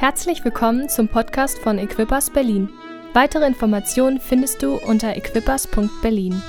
Herzlich 0.00 0.44
willkommen 0.44 0.88
zum 0.88 1.08
Podcast 1.08 1.58
von 1.58 1.76
Equippers 1.76 2.30
Berlin. 2.30 2.68
Weitere 3.14 3.44
Informationen 3.44 4.20
findest 4.20 4.62
du 4.62 4.76
unter 4.76 5.16
equippers.berlin. 5.16 6.40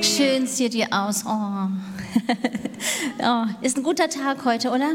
Schön 0.00 0.46
sieht 0.46 0.76
ihr 0.76 0.86
aus. 0.92 1.24
Oh. 1.26 1.30
oh. 3.20 3.46
Ist 3.62 3.76
ein 3.76 3.82
guter 3.82 4.08
Tag 4.08 4.44
heute, 4.44 4.70
oder? 4.70 4.92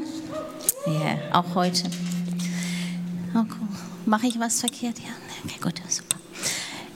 Ja, 0.86 0.94
yeah, 0.94 1.18
auch 1.34 1.56
heute. 1.56 1.90
Oh, 3.34 3.40
cool. 3.40 3.68
Mache 4.06 4.28
ich 4.28 4.40
was 4.40 4.62
verkehrt? 4.62 5.00
Ja, 5.00 5.12
okay, 5.44 5.60
gut, 5.62 5.82
super. 5.90 6.16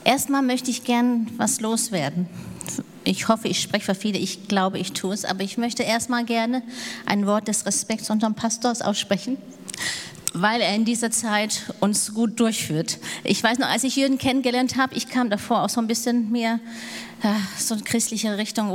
Erstmal 0.04 0.40
möchte 0.40 0.70
ich 0.70 0.84
gern 0.84 1.30
was 1.36 1.60
loswerden. 1.60 2.30
Ich 3.10 3.26
hoffe, 3.26 3.48
ich 3.48 3.60
spreche 3.60 3.86
für 3.86 3.96
viele, 3.96 4.20
ich 4.20 4.46
glaube, 4.46 4.78
ich 4.78 4.92
tue 4.92 5.12
es, 5.12 5.24
aber 5.24 5.42
ich 5.42 5.58
möchte 5.58 5.82
erstmal 5.82 6.24
gerne 6.24 6.62
ein 7.06 7.26
Wort 7.26 7.48
des 7.48 7.66
Respekts 7.66 8.08
unserem 8.08 8.36
Pastors 8.36 8.82
aussprechen, 8.82 9.36
weil 10.32 10.60
er 10.60 10.76
in 10.76 10.84
dieser 10.84 11.10
Zeit 11.10 11.74
uns 11.80 12.14
gut 12.14 12.38
durchführt. 12.38 12.98
Ich 13.24 13.42
weiß 13.42 13.58
noch, 13.58 13.66
als 13.66 13.82
ich 13.82 13.96
Jürgen 13.96 14.16
kennengelernt 14.16 14.76
habe, 14.76 14.94
ich 14.94 15.08
kam 15.08 15.28
davor 15.28 15.64
auch 15.64 15.68
so 15.68 15.80
ein 15.80 15.88
bisschen 15.88 16.30
mehr 16.30 16.60
ja, 17.24 17.34
so 17.58 17.74
eine 17.74 17.82
christliche 17.82 18.38
Richtung, 18.38 18.70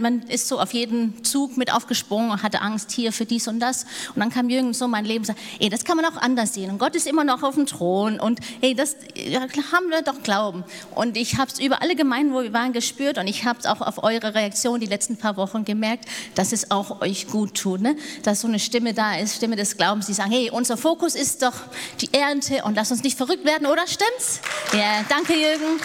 man 0.00 0.22
ist 0.22 0.48
so 0.48 0.60
auf 0.60 0.72
jeden 0.72 1.24
Zug 1.24 1.56
mit 1.56 1.72
aufgesprungen 1.72 2.30
und 2.30 2.42
hatte 2.42 2.60
Angst 2.60 2.92
hier 2.92 3.12
für 3.12 3.26
dies 3.26 3.48
und 3.48 3.60
das. 3.60 3.84
Und 4.14 4.20
dann 4.20 4.30
kam 4.30 4.48
Jürgen 4.48 4.74
so 4.74 4.88
mein 4.88 5.04
Leben 5.04 5.20
und 5.20 5.26
sagte, 5.26 5.42
ey, 5.60 5.68
das 5.68 5.84
kann 5.84 5.96
man 5.96 6.06
auch 6.06 6.16
anders 6.16 6.54
sehen. 6.54 6.70
Und 6.70 6.78
Gott 6.78 6.94
ist 6.94 7.06
immer 7.06 7.24
noch 7.24 7.42
auf 7.42 7.54
dem 7.54 7.66
Thron. 7.66 8.20
Und 8.20 8.40
ey, 8.60 8.74
das 8.74 8.96
ja, 9.14 9.40
haben 9.40 9.90
wir 9.90 10.02
doch 10.02 10.22
Glauben. 10.22 10.64
Und 10.94 11.16
ich 11.16 11.38
habe 11.38 11.50
es 11.50 11.58
über 11.58 11.82
alle 11.82 11.96
Gemeinden, 11.96 12.34
wo 12.34 12.42
wir 12.42 12.52
waren, 12.52 12.72
gespürt. 12.72 13.18
Und 13.18 13.26
ich 13.26 13.44
habe 13.44 13.58
es 13.58 13.66
auch 13.66 13.80
auf 13.80 14.02
eure 14.02 14.34
Reaktion 14.34 14.80
die 14.80 14.86
letzten 14.86 15.16
paar 15.16 15.36
Wochen 15.36 15.64
gemerkt, 15.64 16.06
dass 16.34 16.52
es 16.52 16.70
auch 16.70 17.00
euch 17.00 17.26
gut 17.26 17.54
tut. 17.54 17.80
Ne? 17.80 17.96
Dass 18.22 18.40
so 18.40 18.48
eine 18.48 18.58
Stimme 18.58 18.94
da 18.94 19.16
ist, 19.16 19.36
Stimme 19.36 19.56
des 19.56 19.76
Glaubens, 19.76 20.06
die 20.06 20.14
sagen, 20.14 20.30
hey, 20.30 20.50
unser 20.50 20.76
Fokus 20.76 21.14
ist 21.14 21.42
doch 21.42 21.54
die 22.00 22.12
Ernte 22.12 22.62
und 22.64 22.74
lass 22.74 22.90
uns 22.90 23.02
nicht 23.02 23.16
verrückt 23.16 23.44
werden, 23.44 23.66
oder 23.66 23.86
stimmt's? 23.86 24.40
Ja, 24.72 25.04
danke 25.08 25.34
Jürgen, 25.34 25.80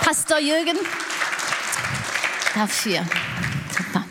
Pastor 0.00 0.38
Jürgen 0.38 0.76
dafür. 2.56 3.00
Super. 3.76 4.04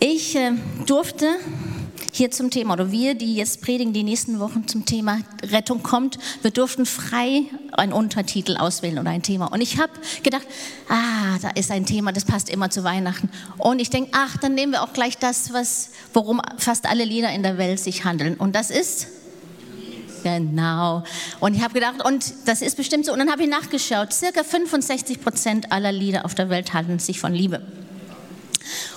Ich 0.00 0.34
äh, 0.34 0.52
durfte 0.86 1.28
hier 2.14 2.30
zum 2.30 2.50
Thema, 2.50 2.74
oder 2.74 2.92
wir, 2.92 3.14
die 3.14 3.36
jetzt 3.36 3.62
predigen, 3.62 3.94
die 3.94 4.02
nächsten 4.02 4.38
Wochen 4.38 4.68
zum 4.68 4.84
Thema 4.84 5.20
Rettung 5.42 5.82
kommt, 5.82 6.18
wir 6.42 6.50
durften 6.50 6.84
frei 6.84 7.44
einen 7.72 7.92
Untertitel 7.92 8.56
auswählen 8.56 8.98
oder 8.98 9.10
ein 9.10 9.22
Thema. 9.22 9.46
Und 9.46 9.62
ich 9.62 9.78
habe 9.78 9.92
gedacht, 10.22 10.46
ah, 10.88 11.38
da 11.40 11.50
ist 11.50 11.70
ein 11.70 11.86
Thema, 11.86 12.12
das 12.12 12.26
passt 12.26 12.50
immer 12.50 12.68
zu 12.68 12.84
Weihnachten. 12.84 13.30
Und 13.56 13.78
ich 13.78 13.88
denke, 13.88 14.10
ach, 14.12 14.36
dann 14.36 14.54
nehmen 14.54 14.72
wir 14.72 14.82
auch 14.82 14.92
gleich 14.92 15.16
das, 15.16 15.54
was, 15.54 15.90
worum 16.12 16.42
fast 16.58 16.86
alle 16.86 17.04
Lieder 17.04 17.32
in 17.32 17.42
der 17.42 17.56
Welt 17.56 17.80
sich 17.80 18.04
handeln. 18.04 18.34
Und 18.34 18.54
das 18.54 18.70
ist 18.70 19.06
Genau. 20.22 21.02
Und 21.40 21.54
ich 21.54 21.62
habe 21.62 21.74
gedacht, 21.74 22.04
und 22.04 22.32
das 22.46 22.62
ist 22.62 22.76
bestimmt 22.76 23.06
so. 23.06 23.12
Und 23.12 23.18
dann 23.18 23.30
habe 23.30 23.42
ich 23.42 23.48
nachgeschaut. 23.48 24.12
Circa 24.12 24.44
65 24.44 25.20
Prozent 25.20 25.72
aller 25.72 25.92
Lieder 25.92 26.24
auf 26.24 26.34
der 26.34 26.48
Welt 26.48 26.72
handeln 26.72 26.98
sich 26.98 27.18
von 27.18 27.32
Liebe. 27.32 27.62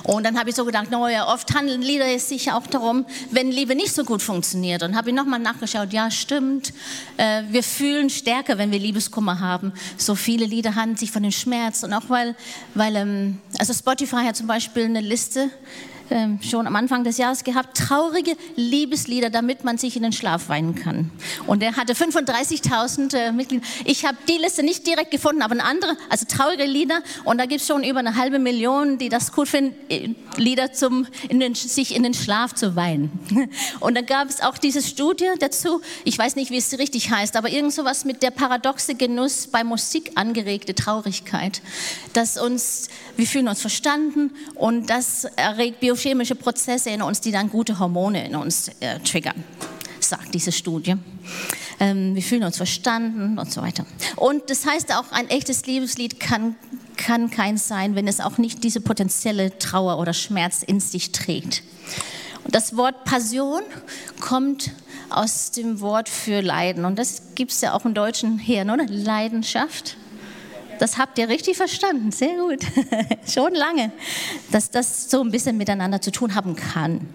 Und 0.03 0.23
dann 0.23 0.37
habe 0.37 0.49
ich 0.49 0.55
so 0.55 0.65
gedacht, 0.65 0.91
naja, 0.91 1.27
oft 1.27 1.53
handeln 1.55 1.81
Lieder 1.81 2.17
sich 2.19 2.51
auch 2.51 2.67
darum, 2.67 3.05
wenn 3.31 3.51
Liebe 3.51 3.75
nicht 3.75 3.93
so 3.93 4.03
gut 4.03 4.21
funktioniert. 4.21 4.83
Und 4.83 4.95
habe 4.95 5.09
ich 5.09 5.15
nochmal 5.15 5.39
nachgeschaut, 5.39 5.93
ja, 5.93 6.11
stimmt, 6.11 6.73
äh, 7.17 7.43
wir 7.49 7.63
fühlen 7.63 8.09
stärker, 8.09 8.57
wenn 8.57 8.71
wir 8.71 8.79
Liebeskummer 8.79 9.39
haben. 9.39 9.73
So 9.97 10.15
viele 10.15 10.45
Lieder 10.45 10.75
handeln 10.75 10.97
sich 10.97 11.11
von 11.11 11.23
dem 11.23 11.31
Schmerz. 11.31 11.83
Und 11.83 11.93
auch 11.93 12.09
weil, 12.09 12.35
weil 12.73 12.95
ähm, 12.95 13.39
also 13.57 13.73
Spotify 13.73 14.23
hat 14.25 14.35
zum 14.35 14.47
Beispiel 14.47 14.85
eine 14.85 15.01
Liste, 15.01 15.49
ähm, 16.09 16.39
schon 16.41 16.67
am 16.67 16.75
Anfang 16.75 17.03
des 17.03 17.17
Jahres 17.17 17.43
gehabt, 17.43 17.77
traurige 17.77 18.35
Liebeslieder, 18.55 19.29
damit 19.29 19.63
man 19.63 19.77
sich 19.77 19.95
in 19.95 20.03
den 20.03 20.11
Schlaf 20.11 20.49
weinen 20.49 20.75
kann. 20.75 21.11
Und 21.47 21.63
er 21.63 21.75
hatte 21.75 21.93
35.000 21.93 23.15
äh, 23.15 23.31
Mitglieder. 23.31 23.65
Ich 23.85 24.05
habe 24.05 24.17
die 24.27 24.37
Liste 24.37 24.63
nicht 24.63 24.85
direkt 24.85 25.11
gefunden, 25.11 25.41
aber 25.41 25.53
eine 25.53 25.63
andere, 25.63 25.97
also 26.09 26.25
traurige 26.25 26.65
Lieder. 26.65 27.01
Und 27.23 27.39
da 27.39 27.45
gibt 27.45 27.61
es 27.61 27.67
schon 27.67 27.83
über 27.83 27.99
eine 27.99 28.15
halbe 28.15 28.39
Million, 28.39 28.97
die 28.97 29.09
das 29.09 29.31
gut 29.31 29.47
finden, 29.47 29.75
äh, 29.89 30.09
Lieder 30.37 30.73
zum 30.73 31.07
in 31.29 31.39
den, 31.39 31.55
sich 31.55 31.95
in 31.95 32.03
den 32.03 32.13
Schlaf 32.13 32.53
zu 32.53 32.75
weinen. 32.75 33.19
Und 33.79 33.95
dann 33.95 34.05
gab 34.05 34.29
es 34.29 34.41
auch 34.41 34.57
diese 34.57 34.81
Studie 34.81 35.29
dazu. 35.39 35.81
Ich 36.03 36.17
weiß 36.17 36.35
nicht, 36.35 36.51
wie 36.51 36.57
es 36.57 36.77
richtig 36.77 37.11
heißt, 37.11 37.35
aber 37.35 37.49
irgend 37.49 37.73
sowas 37.73 38.05
mit 38.05 38.21
der 38.21 38.31
paradoxe 38.31 38.95
Genuss 38.95 39.47
bei 39.47 39.63
Musik 39.63 40.11
angeregte 40.15 40.75
Traurigkeit, 40.75 41.61
dass 42.13 42.37
uns 42.37 42.89
wir 43.17 43.27
fühlen 43.27 43.47
uns 43.47 43.61
verstanden 43.61 44.31
und 44.55 44.89
das 44.89 45.23
erregt 45.35 45.79
Bio 45.79 45.94
biochemische 45.95 46.35
Prozesse 46.35 46.89
in 46.89 47.01
uns, 47.01 47.21
die 47.21 47.31
dann 47.31 47.49
gute 47.49 47.79
Hormone 47.79 48.25
in 48.25 48.35
uns 48.35 48.69
äh, 48.79 48.99
triggern, 48.99 49.43
sagt 49.99 50.33
diese 50.33 50.51
Studie. 50.51 50.95
Ähm, 51.79 52.15
wir 52.15 52.21
fühlen 52.21 52.43
uns 52.43 52.57
verstanden 52.57 53.37
und 53.37 53.51
so 53.51 53.61
weiter. 53.61 53.85
Und 54.15 54.49
das 54.49 54.65
heißt 54.65 54.93
auch, 54.93 55.11
ein 55.11 55.29
echtes 55.29 55.65
Liebeslied 55.65 56.19
kann, 56.19 56.55
kann 56.97 57.29
keins 57.29 57.67
sein, 57.67 57.95
wenn 57.95 58.07
es 58.07 58.19
auch 58.19 58.37
nicht 58.37 58.63
diese 58.63 58.81
potenzielle 58.81 59.57
Trauer 59.57 59.99
oder 59.99 60.13
Schmerz 60.13 60.63
in 60.63 60.79
sich 60.79 61.11
trägt. 61.11 61.63
Und 62.43 62.53
das 62.53 62.75
Wort 62.75 63.05
Passion 63.05 63.61
kommt 64.19 64.71
aus 65.09 65.51
dem 65.51 65.79
Wort 65.79 66.09
für 66.09 66.41
Leiden. 66.41 66.85
Und 66.85 66.99
das 66.99 67.21
gibt 67.35 67.51
es 67.51 67.61
ja 67.61 67.73
auch 67.73 67.85
im 67.85 67.93
Deutschen 67.93 68.37
her, 68.37 68.63
oder? 68.63 68.85
Leidenschaft. 68.87 69.97
Das 70.79 70.97
habt 70.97 71.17
ihr 71.17 71.29
richtig 71.29 71.57
verstanden, 71.57 72.11
sehr 72.11 72.35
gut. 72.37 72.59
Schon 73.31 73.53
lange, 73.53 73.91
dass 74.51 74.71
das 74.71 75.09
so 75.09 75.21
ein 75.21 75.31
bisschen 75.31 75.57
miteinander 75.57 76.01
zu 76.01 76.11
tun 76.11 76.35
haben 76.35 76.55
kann. 76.55 77.07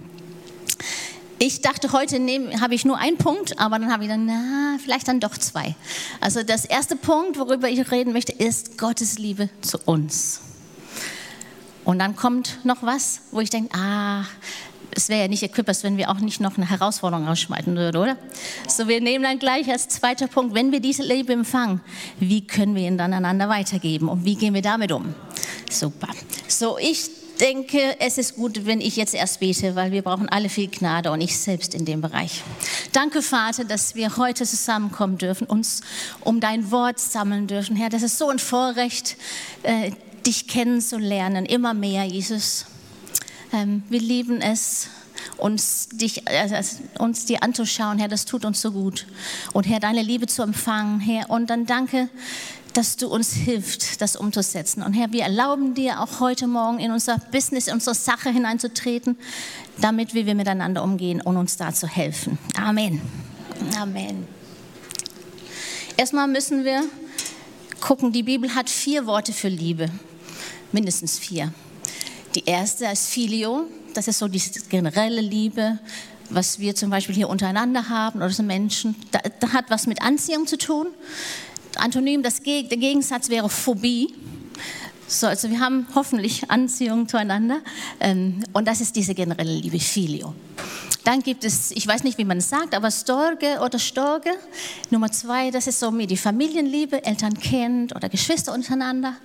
Ich 1.39 1.63
dachte, 1.63 1.93
heute 1.93 2.17
habe 2.61 2.75
ich 2.75 2.85
nur 2.85 2.99
einen 2.99 3.17
Punkt, 3.17 3.59
aber 3.59 3.79
dann 3.79 3.91
habe 3.91 4.05
ich 4.05 4.11
dann, 4.11 4.27
na, 4.27 4.77
vielleicht 4.83 5.09
dann 5.09 5.21
doch 5.21 5.39
zwei. 5.39 5.75
Also 6.21 6.43
das 6.43 6.67
erste 6.67 6.97
Punkt, 6.97 7.39
worüber 7.39 7.69
ich 7.69 7.91
reden 7.91 8.13
möchte, 8.13 8.33
ist 8.33 8.77
Gottes 8.77 9.19
Liebe 9.19 9.49
zu 9.63 9.79
uns. 9.87 10.41
Und 11.85 11.99
dann 11.99 12.15
kommt 12.15 12.65
noch 12.65 12.83
was, 12.83 13.23
wo 13.31 13.41
ich 13.41 13.49
denke, 13.49 13.75
ah, 13.75 14.25
es 15.01 15.09
wäre 15.09 15.23
ja 15.23 15.29
nicht 15.29 15.43
Equippers, 15.43 15.83
wenn 15.83 15.97
wir 15.97 16.11
auch 16.11 16.21
nicht 16.21 16.41
noch 16.41 16.57
eine 16.57 16.69
Herausforderung 16.69 17.27
rausschmeißen 17.27 17.75
würden, 17.75 17.97
oder? 17.97 18.17
So, 18.69 18.87
wir 18.87 19.01
nehmen 19.01 19.25
dann 19.25 19.39
gleich 19.39 19.71
als 19.71 19.89
zweiter 19.89 20.27
Punkt, 20.27 20.55
wenn 20.55 20.73
wir 20.73 20.81
diese 20.81 21.03
Liebe 21.03 21.33
empfangen, 21.33 21.81
wie 22.19 22.47
können 22.47 22.75
wir 22.75 22.87
ihn 22.87 22.99
dann 22.99 23.15
einander 23.15 23.49
weitergeben 23.49 24.09
und 24.09 24.25
wie 24.25 24.37
gehen 24.37 24.53
wir 24.53 24.63
damit 24.63 24.93
um? 24.93 25.15
Super. 25.71 26.09
So, 26.49 26.77
ich 26.77 27.11
denke, 27.41 27.97
es 27.99 28.19
ist 28.19 28.37
gut, 28.37 28.67
wenn 28.67 28.83
ich 28.83 28.97
jetzt 28.97 29.15
erst 29.15 29.41
bete, 29.41 29.75
weil 29.75 29.91
wir 29.91 30.03
brauchen 30.03 30.29
alle 30.29 30.51
viel 30.51 30.69
Gnade 30.69 31.11
und 31.11 31.23
ich 31.23 31.39
selbst 31.39 31.75
in 31.75 31.87
dem 31.87 32.03
Bereich. 32.03 32.43
Danke, 32.93 33.23
Vater, 33.23 33.65
dass 33.65 33.95
wir 33.95 34.19
heute 34.19 34.45
zusammenkommen 34.45 35.17
dürfen, 35.17 35.47
uns 35.47 35.81
um 36.21 36.41
dein 36.41 36.71
Wort 36.71 36.99
sammeln 36.99 37.47
dürfen. 37.47 37.75
Herr, 37.77 37.89
das 37.89 38.03
ist 38.03 38.19
so 38.19 38.29
ein 38.29 38.39
Vorrecht, 38.39 39.17
äh, 39.63 39.93
dich 40.27 40.47
kennenzulernen, 40.47 41.47
immer 41.47 41.73
mehr, 41.73 42.05
Jesus. 42.05 42.67
Ähm, 43.53 43.83
wir 43.89 44.01
lieben 44.01 44.41
es, 44.41 44.89
uns, 45.37 45.89
dich, 45.89 46.27
äh, 46.29 46.63
uns 46.99 47.27
dir 47.27 47.43
anzuschauen, 47.43 47.99
Herr, 47.99 48.09
das 48.09 48.25
tut 48.25 48.45
uns 48.45 48.61
so 48.61 48.73
gut. 48.73 49.07
Und 49.53 49.65
Herr, 49.65 49.81
deine 49.81 50.03
Liebe 50.03 50.27
zu 50.27 50.43
empfangen, 50.43 51.01
Herr. 51.01 51.29
Und 51.31 51.51
dann 51.51 51.67
danke, 51.67 52.09
dass 52.73 52.97
du 52.97 53.09
uns 53.09 53.33
hilfst, 53.33 54.01
das 54.01 54.17
umzusetzen. 54.17 54.83
Und 54.83 54.93
Herr, 54.93 55.13
wir 55.13 55.23
erlauben 55.23 55.75
dir 55.75 56.01
auch 56.01 56.21
heute 56.21 56.47
Morgen 56.47 56.79
in 56.79 56.93
unser 56.93 57.19
Business, 57.19 57.67
in 57.67 57.75
unsere 57.75 57.95
Sache 57.95 58.31
hineinzutreten, 58.31 59.19
damit 59.79 60.15
wir 60.15 60.35
miteinander 60.35 60.83
umgehen 60.83 61.21
und 61.21 61.37
uns 61.37 61.57
da 61.57 61.73
zu 61.73 61.89
helfen. 61.89 62.39
Amen. 62.57 63.01
Amen. 63.77 64.27
Erstmal 65.97 66.29
müssen 66.29 66.65
wir 66.65 66.85
gucken, 67.81 68.13
die 68.13 68.23
Bibel 68.23 68.55
hat 68.55 68.71
vier 68.71 69.07
Worte 69.07 69.33
für 69.33 69.49
Liebe, 69.49 69.91
mindestens 70.73 71.19
vier. 71.19 71.53
Die 72.35 72.45
erste 72.45 72.87
ist 72.87 73.09
Filio, 73.09 73.67
das 73.93 74.07
ist 74.07 74.21
so 74.21 74.29
die 74.29 74.41
generelle 74.69 75.21
Liebe, 75.21 75.79
was 76.29 76.61
wir 76.61 76.77
zum 76.77 76.91
Beispiel 76.91 77.15
hier 77.15 77.29
untereinander 77.29 77.89
haben 77.89 78.19
oder 78.21 78.31
so 78.31 78.45
Menschen. 78.45 78.95
Da, 79.11 79.19
da 79.41 79.53
hat 79.53 79.65
was 79.69 79.89
mit 79.89 80.01
Anziehung 80.01 80.47
zu 80.47 80.57
tun. 80.57 80.87
Antonym, 81.77 82.23
das, 82.23 82.41
der 82.41 82.63
Gegensatz 82.63 83.29
wäre 83.31 83.49
Phobie. 83.49 84.15
So, 85.09 85.27
also 85.27 85.51
wir 85.51 85.59
haben 85.59 85.89
hoffentlich 85.97 86.49
Anziehung 86.49 87.09
zueinander. 87.09 87.63
Ähm, 87.99 88.45
und 88.53 88.69
das 88.69 88.81
ist 88.81 88.95
diese 88.95 89.13
generelle 89.13 89.53
Liebe, 89.53 89.81
Filio. 89.81 90.33
Dann 91.03 91.23
gibt 91.23 91.45
es, 91.45 91.73
ich 91.73 91.85
weiß 91.85 92.05
nicht, 92.05 92.17
wie 92.19 92.25
man 92.25 92.39
es 92.39 92.49
sagt, 92.49 92.77
aber 92.77 92.93
Storge 92.93 93.59
oder 93.65 93.81
Storge. 93.81 94.31
Nummer 94.91 95.11
zwei, 95.11 95.51
das 95.51 95.67
ist 95.67 95.81
so 95.81 95.91
mir 95.91 96.07
die 96.07 96.17
Familienliebe, 96.17 97.05
Eltern, 97.05 97.35
Kind 97.35 97.97
oder 97.97 98.09
Geschwister 98.09 98.53
untereinander. 98.53 99.17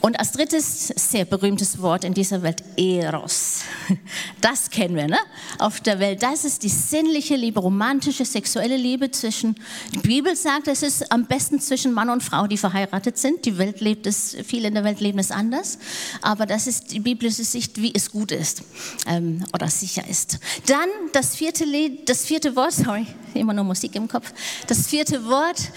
Und 0.00 0.18
als 0.18 0.32
drittes 0.32 0.88
sehr 0.88 1.24
berühmtes 1.24 1.80
Wort 1.80 2.04
in 2.04 2.14
dieser 2.14 2.42
Welt, 2.42 2.62
Eros. 2.76 3.62
Das 4.40 4.70
kennen 4.70 4.96
wir, 4.96 5.06
ne? 5.06 5.18
Auf 5.58 5.80
der 5.80 5.98
Welt. 5.98 6.22
Das 6.22 6.44
ist 6.44 6.62
die 6.62 6.68
sinnliche 6.68 7.36
Liebe, 7.36 7.60
romantische, 7.60 8.24
sexuelle 8.24 8.76
Liebe 8.76 9.10
zwischen, 9.10 9.56
die 9.92 9.98
Bibel 9.98 10.34
sagt, 10.34 10.68
es 10.68 10.82
ist 10.82 11.12
am 11.12 11.26
besten 11.26 11.60
zwischen 11.60 11.92
Mann 11.92 12.08
und 12.08 12.22
Frau, 12.22 12.46
die 12.46 12.56
verheiratet 12.56 13.18
sind. 13.18 13.44
Die 13.44 13.58
Welt 13.58 13.80
lebt 13.80 14.06
es, 14.06 14.36
viele 14.46 14.68
in 14.68 14.74
der 14.74 14.84
Welt 14.84 15.00
leben 15.00 15.18
es 15.18 15.30
anders. 15.30 15.78
Aber 16.22 16.46
das 16.46 16.66
ist 16.66 16.92
die 16.92 17.00
biblische 17.00 17.44
Sicht, 17.44 17.80
wie 17.82 17.92
es 17.94 18.10
gut 18.10 18.32
ist 18.32 18.62
ähm, 19.06 19.44
oder 19.52 19.68
sicher 19.68 20.06
ist. 20.08 20.38
Dann 20.66 20.88
das 21.12 21.36
vierte, 21.36 21.64
das 22.06 22.24
vierte 22.24 22.56
Wort, 22.56 22.72
sorry, 22.72 23.06
immer 23.34 23.52
nur 23.52 23.64
Musik 23.64 23.94
im 23.94 24.08
Kopf. 24.08 24.32
Das 24.66 24.86
vierte 24.86 25.24
Wort, 25.26 25.70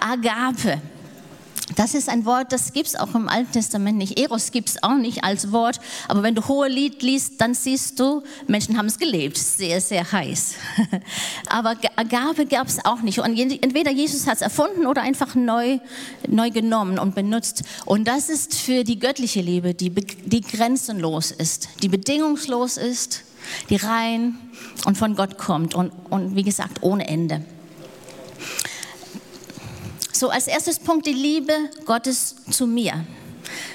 Agape. 0.00 0.80
Das 1.76 1.94
ist 1.94 2.08
ein 2.08 2.24
Wort, 2.24 2.52
das 2.52 2.72
gibt 2.72 2.88
es 2.88 2.96
auch 2.96 3.14
im 3.14 3.28
Alten 3.28 3.52
Testament 3.52 3.98
nicht. 3.98 4.18
Eros 4.18 4.50
gibt 4.50 4.68
es 4.68 4.82
auch 4.82 4.96
nicht 4.96 5.24
als 5.24 5.52
Wort. 5.52 5.80
Aber 6.08 6.22
wenn 6.22 6.34
du 6.34 6.46
hohe 6.48 6.68
Lied 6.68 7.02
liest, 7.02 7.40
dann 7.40 7.54
siehst 7.54 7.98
du, 8.00 8.22
Menschen 8.46 8.76
haben 8.76 8.86
es 8.86 8.98
gelebt. 8.98 9.38
Sehr, 9.38 9.80
sehr 9.80 10.10
heiß. 10.10 10.54
Aber 11.48 11.76
Agape 11.96 12.46
gab 12.46 12.66
es 12.66 12.84
auch 12.84 13.02
nicht. 13.02 13.18
Und 13.18 13.38
entweder 13.38 13.90
Jesus 13.90 14.26
hat 14.26 14.36
es 14.36 14.42
erfunden 14.42 14.86
oder 14.86 15.02
einfach 15.02 15.34
neu, 15.34 15.78
neu 16.28 16.50
genommen 16.50 16.98
und 16.98 17.14
benutzt. 17.14 17.62
Und 17.84 18.08
das 18.08 18.28
ist 18.28 18.54
für 18.54 18.84
die 18.84 18.98
göttliche 18.98 19.40
Liebe, 19.40 19.74
die, 19.74 19.90
die 19.90 20.40
grenzenlos 20.40 21.30
ist, 21.30 21.68
die 21.82 21.88
bedingungslos 21.88 22.76
ist, 22.76 23.22
die 23.70 23.76
rein 23.76 24.36
und 24.84 24.96
von 24.96 25.16
Gott 25.16 25.38
kommt. 25.38 25.74
Und, 25.74 25.92
und 26.10 26.36
wie 26.36 26.42
gesagt, 26.42 26.82
ohne 26.82 27.08
Ende. 27.08 27.44
So, 30.22 30.30
als 30.30 30.46
erstes 30.46 30.78
Punkt 30.78 31.04
die 31.04 31.12
Liebe 31.12 31.52
Gottes 31.84 32.36
zu 32.48 32.68
mir. 32.68 33.04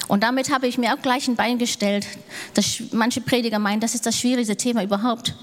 Und 0.07 0.23
damit 0.23 0.49
habe 0.49 0.65
ich 0.65 0.77
mir 0.77 0.93
auch 0.93 1.01
gleich 1.01 1.27
ein 1.27 1.35
Bein 1.35 1.57
gestellt. 1.57 2.07
dass 2.53 2.83
manche 2.93 3.19
Prediger 3.19 3.59
meinen, 3.59 3.81
das 3.81 3.95
ist 3.95 4.05
das 4.05 4.17
schwierigste 4.17 4.55
Thema 4.55 4.81
überhaupt. 4.81 5.35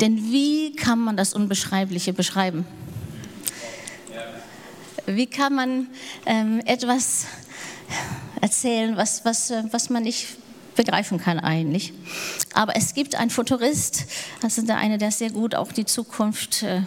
Denn 0.00 0.30
wie 0.30 0.76
kann 0.76 1.00
man 1.00 1.16
das 1.16 1.34
Unbeschreibliche 1.34 2.12
beschreiben? 2.12 2.64
Wie 5.06 5.26
kann 5.26 5.56
man 5.56 5.88
ähm, 6.24 6.62
etwas 6.66 7.26
erzählen, 8.40 8.96
was, 8.96 9.24
was, 9.24 9.50
äh, 9.50 9.64
was 9.72 9.90
man 9.90 10.04
nicht 10.04 10.36
begreifen 10.76 11.18
kann 11.18 11.40
eigentlich? 11.40 11.92
Aber 12.52 12.76
es 12.76 12.94
gibt 12.94 13.16
einen 13.16 13.30
Futurist, 13.30 14.04
das 14.40 14.56
ist 14.58 14.68
der 14.68 14.76
eine, 14.76 14.98
der 14.98 15.10
sehr 15.10 15.30
gut 15.30 15.56
auch 15.56 15.72
die 15.72 15.84
Zukunft 15.84 16.62
äh, 16.62 16.82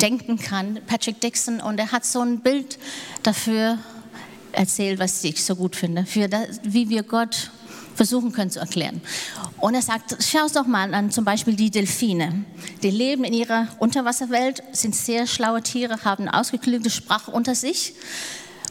denken 0.00 0.38
kann, 0.38 0.80
Patrick 0.86 1.20
Dixon, 1.20 1.60
und 1.60 1.78
er 1.78 1.92
hat 1.92 2.04
so 2.04 2.20
ein 2.20 2.40
Bild 2.40 2.78
dafür 3.22 3.78
erzählt, 4.52 4.98
was 4.98 5.22
ich 5.24 5.44
so 5.44 5.54
gut 5.56 5.76
finde, 5.76 6.06
für 6.06 6.28
das, 6.28 6.60
wie 6.62 6.88
wir 6.88 7.02
Gott 7.02 7.50
versuchen 7.94 8.32
können 8.32 8.50
zu 8.50 8.60
erklären. 8.60 9.00
Und 9.58 9.74
er 9.74 9.82
sagt, 9.82 10.16
schau 10.20 10.44
es 10.46 10.52
doch 10.52 10.66
mal 10.66 10.92
an, 10.92 11.10
zum 11.10 11.24
Beispiel 11.24 11.54
die 11.54 11.70
Delfine. 11.70 12.44
Die 12.82 12.90
leben 12.90 13.24
in 13.24 13.32
ihrer 13.32 13.68
Unterwasserwelt, 13.78 14.62
sind 14.72 14.94
sehr 14.94 15.26
schlaue 15.26 15.62
Tiere, 15.62 16.04
haben 16.04 16.28
ausgeklügelte 16.28 16.90
Sprache 16.90 17.30
unter 17.30 17.54
sich. 17.54 17.94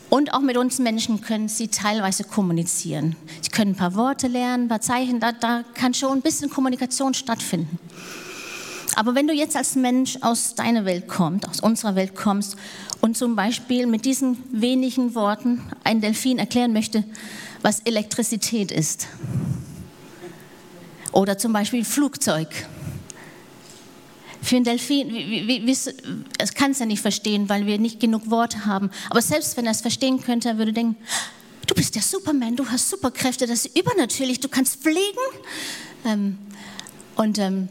Und 0.09 0.33
auch 0.33 0.41
mit 0.41 0.57
uns 0.57 0.77
Menschen 0.77 1.21
können 1.21 1.49
sie 1.49 1.67
teilweise 1.67 2.23
kommunizieren. 2.23 3.15
Sie 3.41 3.49
können 3.49 3.71
ein 3.71 3.75
paar 3.75 3.95
Worte 3.95 4.27
lernen, 4.27 4.65
ein 4.65 4.69
paar 4.69 4.81
Zeichen, 4.81 5.19
da, 5.19 5.31
da 5.31 5.63
kann 5.73 5.95
schon 5.95 6.19
ein 6.19 6.21
bisschen 6.21 6.51
Kommunikation 6.51 7.15
stattfinden. 7.15 7.79
Aber 8.95 9.13
wenn 9.13 9.27
du 9.27 9.33
jetzt 9.33 9.56
als 9.56 9.75
Mensch 9.75 10.18
aus 10.21 10.56
deiner 10.56 10.86
Welt 10.86 11.07
kommst, 11.07 11.47
aus 11.47 11.59
unserer 11.59 11.95
Welt 11.95 12.15
kommst 12.15 12.56
und 13.01 13.18
zum 13.18 13.36
Beispiel 13.36 13.88
mit 13.88 14.06
diesen 14.06 14.38
wenigen 14.51 15.15
Worten 15.15 15.62
ein 15.83 16.00
Delfin 16.00 16.39
erklären 16.39 16.71
möchte, 16.74 17.03
was 17.62 17.81
Elektrizität 17.81 18.71
ist, 18.71 19.07
oder 21.12 21.38
zum 21.38 21.53
Beispiel 21.53 21.86
Flugzeug. 21.86 22.50
Für 24.42 24.57
ein 24.57 24.63
Delfin, 24.63 25.09
es 26.38 26.53
kann 26.53 26.71
es 26.71 26.80
ja 26.80 26.86
nicht 26.86 27.01
verstehen, 27.01 27.50
weil 27.50 27.65
wir 27.65 27.80
nicht 27.80 28.00
genug 28.00 28.30
Worte 28.30 28.65
haben. 28.65 28.91
Aber 29.09 29.21
selbst 29.21 29.57
wenn 29.57 29.65
er 29.65 29.71
es 29.71 29.81
verstehen 29.81 30.21
könnte, 30.21 30.50
er 30.50 30.57
würde 30.57 30.74
denken, 30.74 30.98
du 31.65 31.74
bist 31.74 31.95
der 31.95 32.01
Superman, 32.01 32.56
du 32.56 32.68
hast 32.68 32.89
Superkräfte, 32.89 33.48
das 33.48 33.65
ist 33.65 33.77
übernatürlich, 33.77 34.39
du 34.39 34.50
kannst 34.50 34.83
fliegen. 34.83 35.00
Ähm, 36.06 36.38
und 37.15 37.39
ähm, 37.39 37.69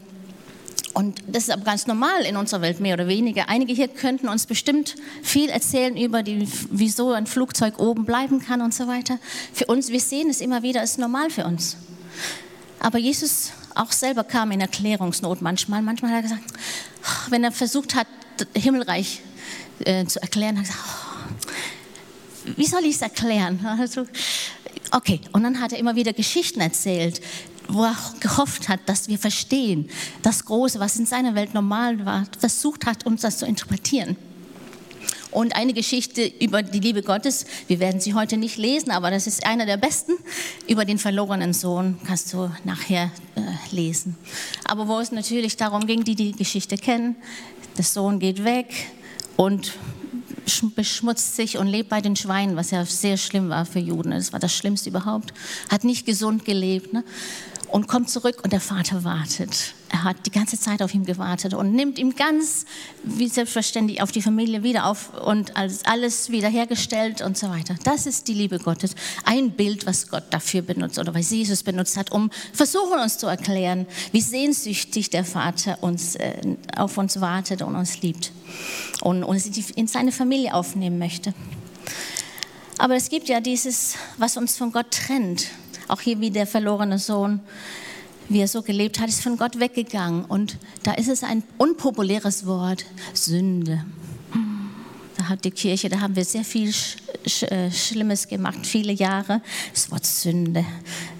und 0.95 1.21
das 1.27 1.43
ist 1.43 1.51
aber 1.51 1.65
ganz 1.65 1.87
normal 1.87 2.23
in 2.23 2.37
unserer 2.37 2.61
Welt, 2.61 2.79
mehr 2.79 2.93
oder 2.93 3.09
weniger. 3.09 3.49
Einige 3.49 3.73
hier 3.73 3.89
könnten 3.89 4.29
uns 4.29 4.45
bestimmt 4.45 4.95
viel 5.21 5.49
erzählen 5.49 5.97
über, 5.97 6.23
die, 6.23 6.47
wieso 6.69 7.11
ein 7.11 7.27
Flugzeug 7.27 7.79
oben 7.79 8.05
bleiben 8.05 8.39
kann 8.39 8.61
und 8.61 8.73
so 8.73 8.87
weiter. 8.87 9.19
Für 9.53 9.65
uns, 9.65 9.89
wir 9.89 9.99
sehen 9.99 10.29
es 10.29 10.39
immer 10.39 10.63
wieder, 10.63 10.81
ist 10.83 10.97
normal 10.97 11.29
für 11.29 11.43
uns. 11.43 11.75
Aber 12.79 12.97
Jesus 12.97 13.51
auch 13.75 13.91
selber 13.91 14.23
kam 14.23 14.51
in 14.51 14.61
Erklärungsnot 14.61 15.41
manchmal. 15.41 15.81
Manchmal 15.81 16.11
hat 16.11 16.19
er 16.19 16.21
gesagt, 16.21 16.53
wenn 17.29 17.43
er 17.43 17.51
versucht 17.51 17.93
hat, 17.93 18.07
Himmelreich 18.55 19.19
äh, 19.79 20.05
zu 20.05 20.21
erklären, 20.21 20.57
hat 20.57 20.65
er 20.65 20.71
gesagt, 20.71 20.85
oh, 20.87 22.53
wie 22.55 22.65
soll 22.67 22.85
ich 22.85 22.95
es 22.95 23.01
erklären? 23.01 23.59
Also, 23.65 24.07
okay, 24.91 25.19
und 25.33 25.43
dann 25.43 25.59
hat 25.59 25.73
er 25.73 25.77
immer 25.77 25.97
wieder 25.97 26.13
Geschichten 26.13 26.61
erzählt, 26.61 27.19
wo 27.67 27.83
er 27.83 27.95
gehofft 28.19 28.69
hat, 28.69 28.81
dass 28.85 29.07
wir 29.07 29.17
verstehen, 29.17 29.89
das 30.21 30.45
Große, 30.45 30.79
was 30.79 30.97
in 30.97 31.05
seiner 31.05 31.35
Welt 31.35 31.53
normal 31.53 32.05
war, 32.05 32.25
versucht 32.39 32.85
hat, 32.85 33.05
uns 33.05 33.21
das 33.21 33.37
zu 33.37 33.45
interpretieren. 33.45 34.15
Und 35.31 35.53
eine 35.53 35.73
Geschichte 35.73 36.25
über 36.39 36.63
die 36.63 36.79
Liebe 36.79 37.01
Gottes, 37.01 37.45
wir 37.67 37.81
werden 37.81 37.99
sie 37.99 38.13
heute 38.13 38.37
nicht 38.37 38.55
lesen, 38.55 38.91
aber 38.91 39.11
das 39.11 39.27
ist 39.27 39.45
einer 39.45 39.65
der 39.65 39.75
besten, 39.75 40.13
über 40.65 40.85
den 40.85 40.97
verlorenen 40.97 41.53
Sohn, 41.53 41.99
kannst 42.05 42.31
du 42.31 42.49
nachher 42.63 43.11
äh, 43.35 43.41
lesen. 43.75 44.15
Aber 44.63 44.87
wo 44.87 44.97
es 44.99 45.11
natürlich 45.11 45.57
darum 45.57 45.87
ging, 45.87 46.05
die 46.05 46.15
die 46.15 46.31
Geschichte 46.31 46.77
kennen, 46.77 47.17
der 47.77 47.83
Sohn 47.83 48.19
geht 48.19 48.45
weg 48.45 48.73
und 49.35 49.73
beschmutzt 50.75 51.35
sich 51.35 51.57
und 51.57 51.67
lebt 51.67 51.89
bei 51.89 52.01
den 52.01 52.15
Schweinen, 52.15 52.55
was 52.55 52.71
ja 52.71 52.85
sehr 52.85 53.17
schlimm 53.17 53.49
war 53.49 53.65
für 53.65 53.79
Juden. 53.79 54.11
Das 54.11 54.31
war 54.31 54.39
das 54.39 54.53
Schlimmste 54.53 54.89
überhaupt. 54.89 55.33
Hat 55.69 55.83
nicht 55.83 56.05
gesund 56.05 56.45
gelebt. 56.45 56.93
Ne? 56.93 57.03
Und 57.67 57.87
kommt 57.87 58.09
zurück 58.09 58.41
und 58.43 58.53
der 58.53 58.59
Vater 58.59 59.03
wartet. 59.03 59.73
Er 59.89 60.03
hat 60.03 60.25
die 60.25 60.31
ganze 60.31 60.59
Zeit 60.59 60.81
auf 60.81 60.93
ihn 60.93 61.05
gewartet 61.05 61.53
und 61.53 61.73
nimmt 61.73 61.99
ihm 61.99 62.15
ganz 62.15 62.65
wie 63.03 63.27
selbstverständlich 63.27 64.01
auf 64.01 64.11
die 64.11 64.21
Familie 64.21 64.63
wieder 64.63 64.85
auf 64.85 65.13
und 65.13 65.55
alles 65.55 66.29
wiederhergestellt 66.29 67.21
und 67.21 67.37
so 67.37 67.49
weiter. 67.49 67.75
Das 67.83 68.05
ist 68.05 68.27
die 68.27 68.33
Liebe 68.33 68.59
Gottes. 68.59 68.95
Ein 69.23 69.51
Bild, 69.51 69.85
was 69.85 70.09
Gott 70.09 70.23
dafür 70.31 70.61
benutzt 70.63 70.99
oder 70.99 71.13
was 71.13 71.29
Jesus 71.29 71.63
benutzt 71.63 71.97
hat, 71.97 72.11
um 72.11 72.29
versuchen 72.53 72.99
uns 72.99 73.17
zu 73.17 73.27
erklären, 73.27 73.85
wie 74.11 74.21
sehnsüchtig 74.21 75.09
der 75.09 75.23
Vater 75.23 75.77
uns, 75.81 76.15
äh, 76.15 76.55
auf 76.75 76.97
uns 76.97 77.21
wartet 77.21 77.61
und 77.61 77.75
uns 77.75 78.01
liebt 78.01 78.31
und 79.01 79.23
uns 79.23 79.45
in 79.45 79.87
seine 79.87 80.11
Familie 80.11 80.53
aufnehmen 80.53 80.97
möchte. 80.97 81.33
Aber 82.77 82.95
es 82.95 83.09
gibt 83.09 83.29
ja 83.29 83.39
dieses, 83.39 83.95
was 84.17 84.35
uns 84.37 84.57
von 84.57 84.71
Gott 84.71 84.91
trennt. 84.91 85.47
Auch 85.87 86.01
hier 86.01 86.19
wie 86.19 86.31
der 86.31 86.47
verlorene 86.47 86.99
Sohn, 86.99 87.39
wie 88.29 88.39
er 88.39 88.47
so 88.47 88.61
gelebt 88.61 88.99
hat, 88.99 89.09
ist 89.09 89.21
von 89.21 89.37
Gott 89.37 89.59
weggegangen. 89.59 90.25
Und 90.25 90.57
da 90.83 90.93
ist 90.93 91.09
es 91.09 91.23
ein 91.23 91.43
unpopuläres 91.57 92.45
Wort, 92.45 92.85
Sünde. 93.13 93.85
Da 95.17 95.29
hat 95.29 95.45
die 95.45 95.51
Kirche, 95.51 95.89
da 95.89 95.99
haben 95.99 96.15
wir 96.15 96.25
sehr 96.25 96.43
viel 96.43 96.73
Sch 96.73 96.97
Sch 97.27 97.43
äh, 97.43 97.71
Schlimmes 97.71 98.27
gemacht, 98.27 98.65
viele 98.65 98.93
Jahre. 98.93 99.41
Das 99.73 99.89
Wort 99.91 100.05
Sünde. 100.05 100.65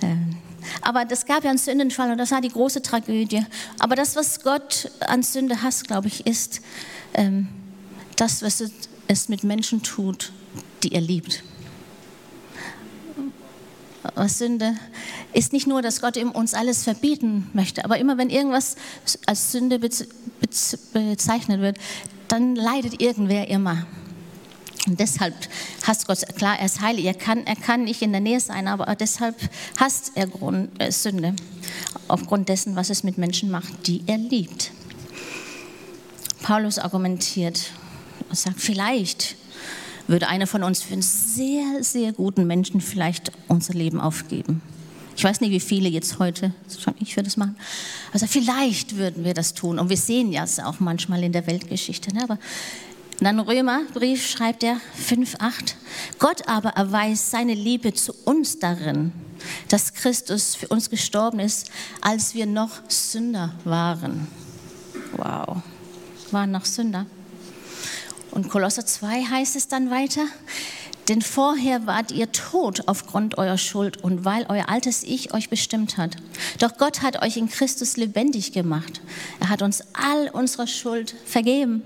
Ähm, 0.01 0.37
aber 0.81 1.05
das 1.05 1.25
gab 1.25 1.43
ja 1.43 1.51
einen 1.51 1.59
Sündenfall 1.59 2.11
und 2.11 2.17
das 2.17 2.31
war 2.31 2.41
die 2.41 2.49
große 2.49 2.81
Tragödie. 2.81 3.45
Aber 3.79 3.95
das, 3.95 4.15
was 4.15 4.41
Gott 4.41 4.91
an 4.99 5.23
Sünde 5.23 5.61
hasst, 5.61 5.87
glaube 5.87 6.07
ich, 6.07 6.25
ist 6.25 6.61
ähm, 7.13 7.47
das, 8.17 8.41
was 8.41 8.63
es 9.07 9.29
mit 9.29 9.43
Menschen 9.43 9.83
tut, 9.83 10.31
die 10.83 10.91
er 10.91 11.01
liebt 11.01 11.43
Sünde 14.27 14.75
ist 15.33 15.53
nicht 15.53 15.67
nur, 15.67 15.81
dass 15.81 16.01
Gott 16.01 16.17
uns 16.17 16.53
alles 16.53 16.83
verbieten 16.83 17.49
möchte, 17.53 17.85
aber 17.85 17.97
immer 17.97 18.17
wenn 18.17 18.29
irgendwas 18.29 18.75
als 19.25 19.51
Sünde 19.51 19.79
bezeichnet 19.79 21.61
wird, 21.61 21.77
dann 22.27 22.55
leidet 22.55 23.01
irgendwer 23.01 23.47
immer. 23.47 23.85
Und 24.87 24.99
deshalb 24.99 25.33
hasst 25.83 26.07
Gott, 26.07 26.19
klar, 26.37 26.59
er 26.59 26.65
ist 26.67 26.81
heilig, 26.81 27.05
er 27.05 27.15
kann, 27.15 27.45
er 27.47 27.55
kann 27.55 27.85
nicht 27.85 28.01
in 28.01 28.11
der 28.11 28.21
Nähe 28.21 28.39
sein, 28.39 28.67
aber 28.67 28.95
deshalb 28.95 29.35
hasst 29.79 30.11
er 30.15 30.27
Grund, 30.27 30.69
äh, 30.79 30.91
Sünde, 30.91 31.35
aufgrund 32.07 32.49
dessen, 32.49 32.75
was 32.75 32.91
es 32.91 33.03
mit 33.03 33.17
Menschen 33.17 33.49
macht, 33.49 33.87
die 33.87 34.03
er 34.05 34.17
liebt. 34.17 34.71
Paulus 36.43 36.77
argumentiert 36.77 37.71
und 38.29 38.37
sagt, 38.37 38.59
vielleicht 38.59 39.35
würde 40.07 40.27
einer 40.27 40.47
von 40.47 40.63
uns 40.63 40.81
für 40.81 40.93
einen 40.93 41.01
sehr, 41.01 41.83
sehr 41.83 42.13
guten 42.13 42.47
Menschen 42.47 42.81
vielleicht 42.81 43.31
unser 43.47 43.73
Leben 43.73 43.99
aufgeben. 43.99 44.61
Ich 45.17 45.23
weiß 45.23 45.39
nicht, 45.41 45.51
wie 45.51 45.61
viele 45.61 45.87
jetzt 45.87 46.19
heute, 46.19 46.53
ich 46.99 47.15
würde 47.15 47.25
das 47.25 47.37
machen, 47.37 47.55
also 48.11 48.27
vielleicht 48.27 48.97
würden 48.97 49.23
wir 49.23 49.33
das 49.33 49.53
tun. 49.53 49.79
Und 49.79 49.89
wir 49.89 49.97
sehen 49.97 50.31
ja 50.31 50.43
es 50.43 50.59
auch 50.59 50.79
manchmal 50.79 51.23
in 51.23 51.31
der 51.31 51.47
Weltgeschichte. 51.47 52.13
Ne? 52.13 52.23
Aber 52.23 52.37
dann 53.21 53.39
Römerbrief 53.39 54.27
schreibt 54.27 54.63
er 54.63 54.81
5,8. 55.09 55.75
Gott 56.19 56.47
aber 56.47 56.71
erweist 56.71 57.31
seine 57.31 57.53
Liebe 57.53 57.93
zu 57.93 58.13
uns 58.25 58.59
darin, 58.59 59.13
dass 59.69 59.93
Christus 59.93 60.55
für 60.55 60.67
uns 60.67 60.89
gestorben 60.89 61.39
ist, 61.39 61.71
als 62.01 62.33
wir 62.35 62.45
noch 62.45 62.71
Sünder 62.89 63.53
waren. 63.63 64.27
Wow, 65.15 65.61
waren 66.31 66.51
noch 66.51 66.65
Sünder. 66.65 67.05
Und 68.35 68.49
Kolosser 68.49 68.85
2 68.85 69.23
heißt 69.23 69.55
es 69.55 69.69
dann 69.69 69.89
weiter, 69.89 70.25
denn 71.07 71.21
vorher 71.21 71.87
wart 71.87 72.11
ihr 72.11 72.33
tot 72.33 72.83
aufgrund 72.85 73.37
eurer 73.37 73.57
Schuld 73.57 74.03
und 74.03 74.25
weil 74.25 74.45
euer 74.49 74.67
altes 74.67 75.03
Ich 75.03 75.33
euch 75.33 75.49
bestimmt 75.49 75.97
hat. 75.97 76.17
Doch 76.59 76.77
Gott 76.77 77.01
hat 77.01 77.23
euch 77.23 77.37
in 77.37 77.49
Christus 77.49 77.95
lebendig 77.95 78.51
gemacht. 78.51 78.99
Er 79.39 79.47
hat 79.47 79.61
uns 79.61 79.83
all 79.93 80.29
unsere 80.33 80.67
Schuld 80.67 81.15
vergeben. 81.25 81.81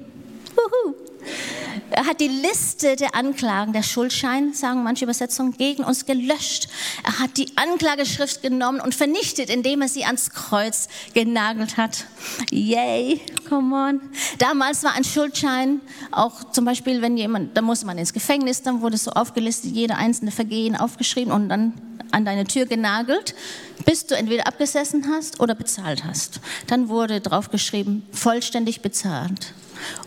Uhu. 0.57 1.08
Er 1.91 2.05
hat 2.05 2.19
die 2.19 2.27
Liste 2.27 2.95
der 2.95 3.15
Anklagen, 3.15 3.73
der 3.73 3.83
Schuldschein, 3.83 4.53
sagen 4.53 4.83
manche 4.83 5.05
Übersetzungen, 5.05 5.57
gegen 5.57 5.83
uns 5.83 6.05
gelöscht. 6.05 6.69
Er 7.03 7.19
hat 7.19 7.37
die 7.37 7.47
Anklageschrift 7.55 8.41
genommen 8.41 8.79
und 8.79 8.93
vernichtet, 8.93 9.49
indem 9.49 9.81
er 9.81 9.87
sie 9.87 10.05
ans 10.05 10.29
Kreuz 10.29 10.87
genagelt 11.13 11.77
hat. 11.77 12.05
Yay, 12.51 13.21
come 13.47 13.75
on. 13.75 14.01
Damals 14.37 14.83
war 14.83 14.93
ein 14.93 15.03
Schuldschein 15.03 15.81
auch 16.11 16.51
zum 16.51 16.65
Beispiel, 16.65 17.01
wenn 17.01 17.17
jemand, 17.17 17.57
da 17.57 17.61
musste 17.61 17.85
man 17.85 17.97
ins 17.97 18.13
Gefängnis, 18.13 18.61
dann 18.61 18.81
wurde 18.81 18.97
so 18.97 19.11
aufgelistet, 19.11 19.71
jede 19.71 19.95
einzelne 19.95 20.31
Vergehen 20.31 20.75
aufgeschrieben 20.75 21.33
und 21.33 21.49
dann 21.49 21.73
an 22.11 22.25
deine 22.25 22.45
Tür 22.45 22.65
genagelt, 22.65 23.35
bis 23.85 24.05
du 24.05 24.15
entweder 24.15 24.47
abgesessen 24.47 25.07
hast 25.09 25.39
oder 25.39 25.55
bezahlt 25.55 26.03
hast. 26.03 26.39
Dann 26.67 26.89
wurde 26.89 27.21
draufgeschrieben, 27.21 28.03
vollständig 28.11 28.81
bezahlt. 28.81 29.53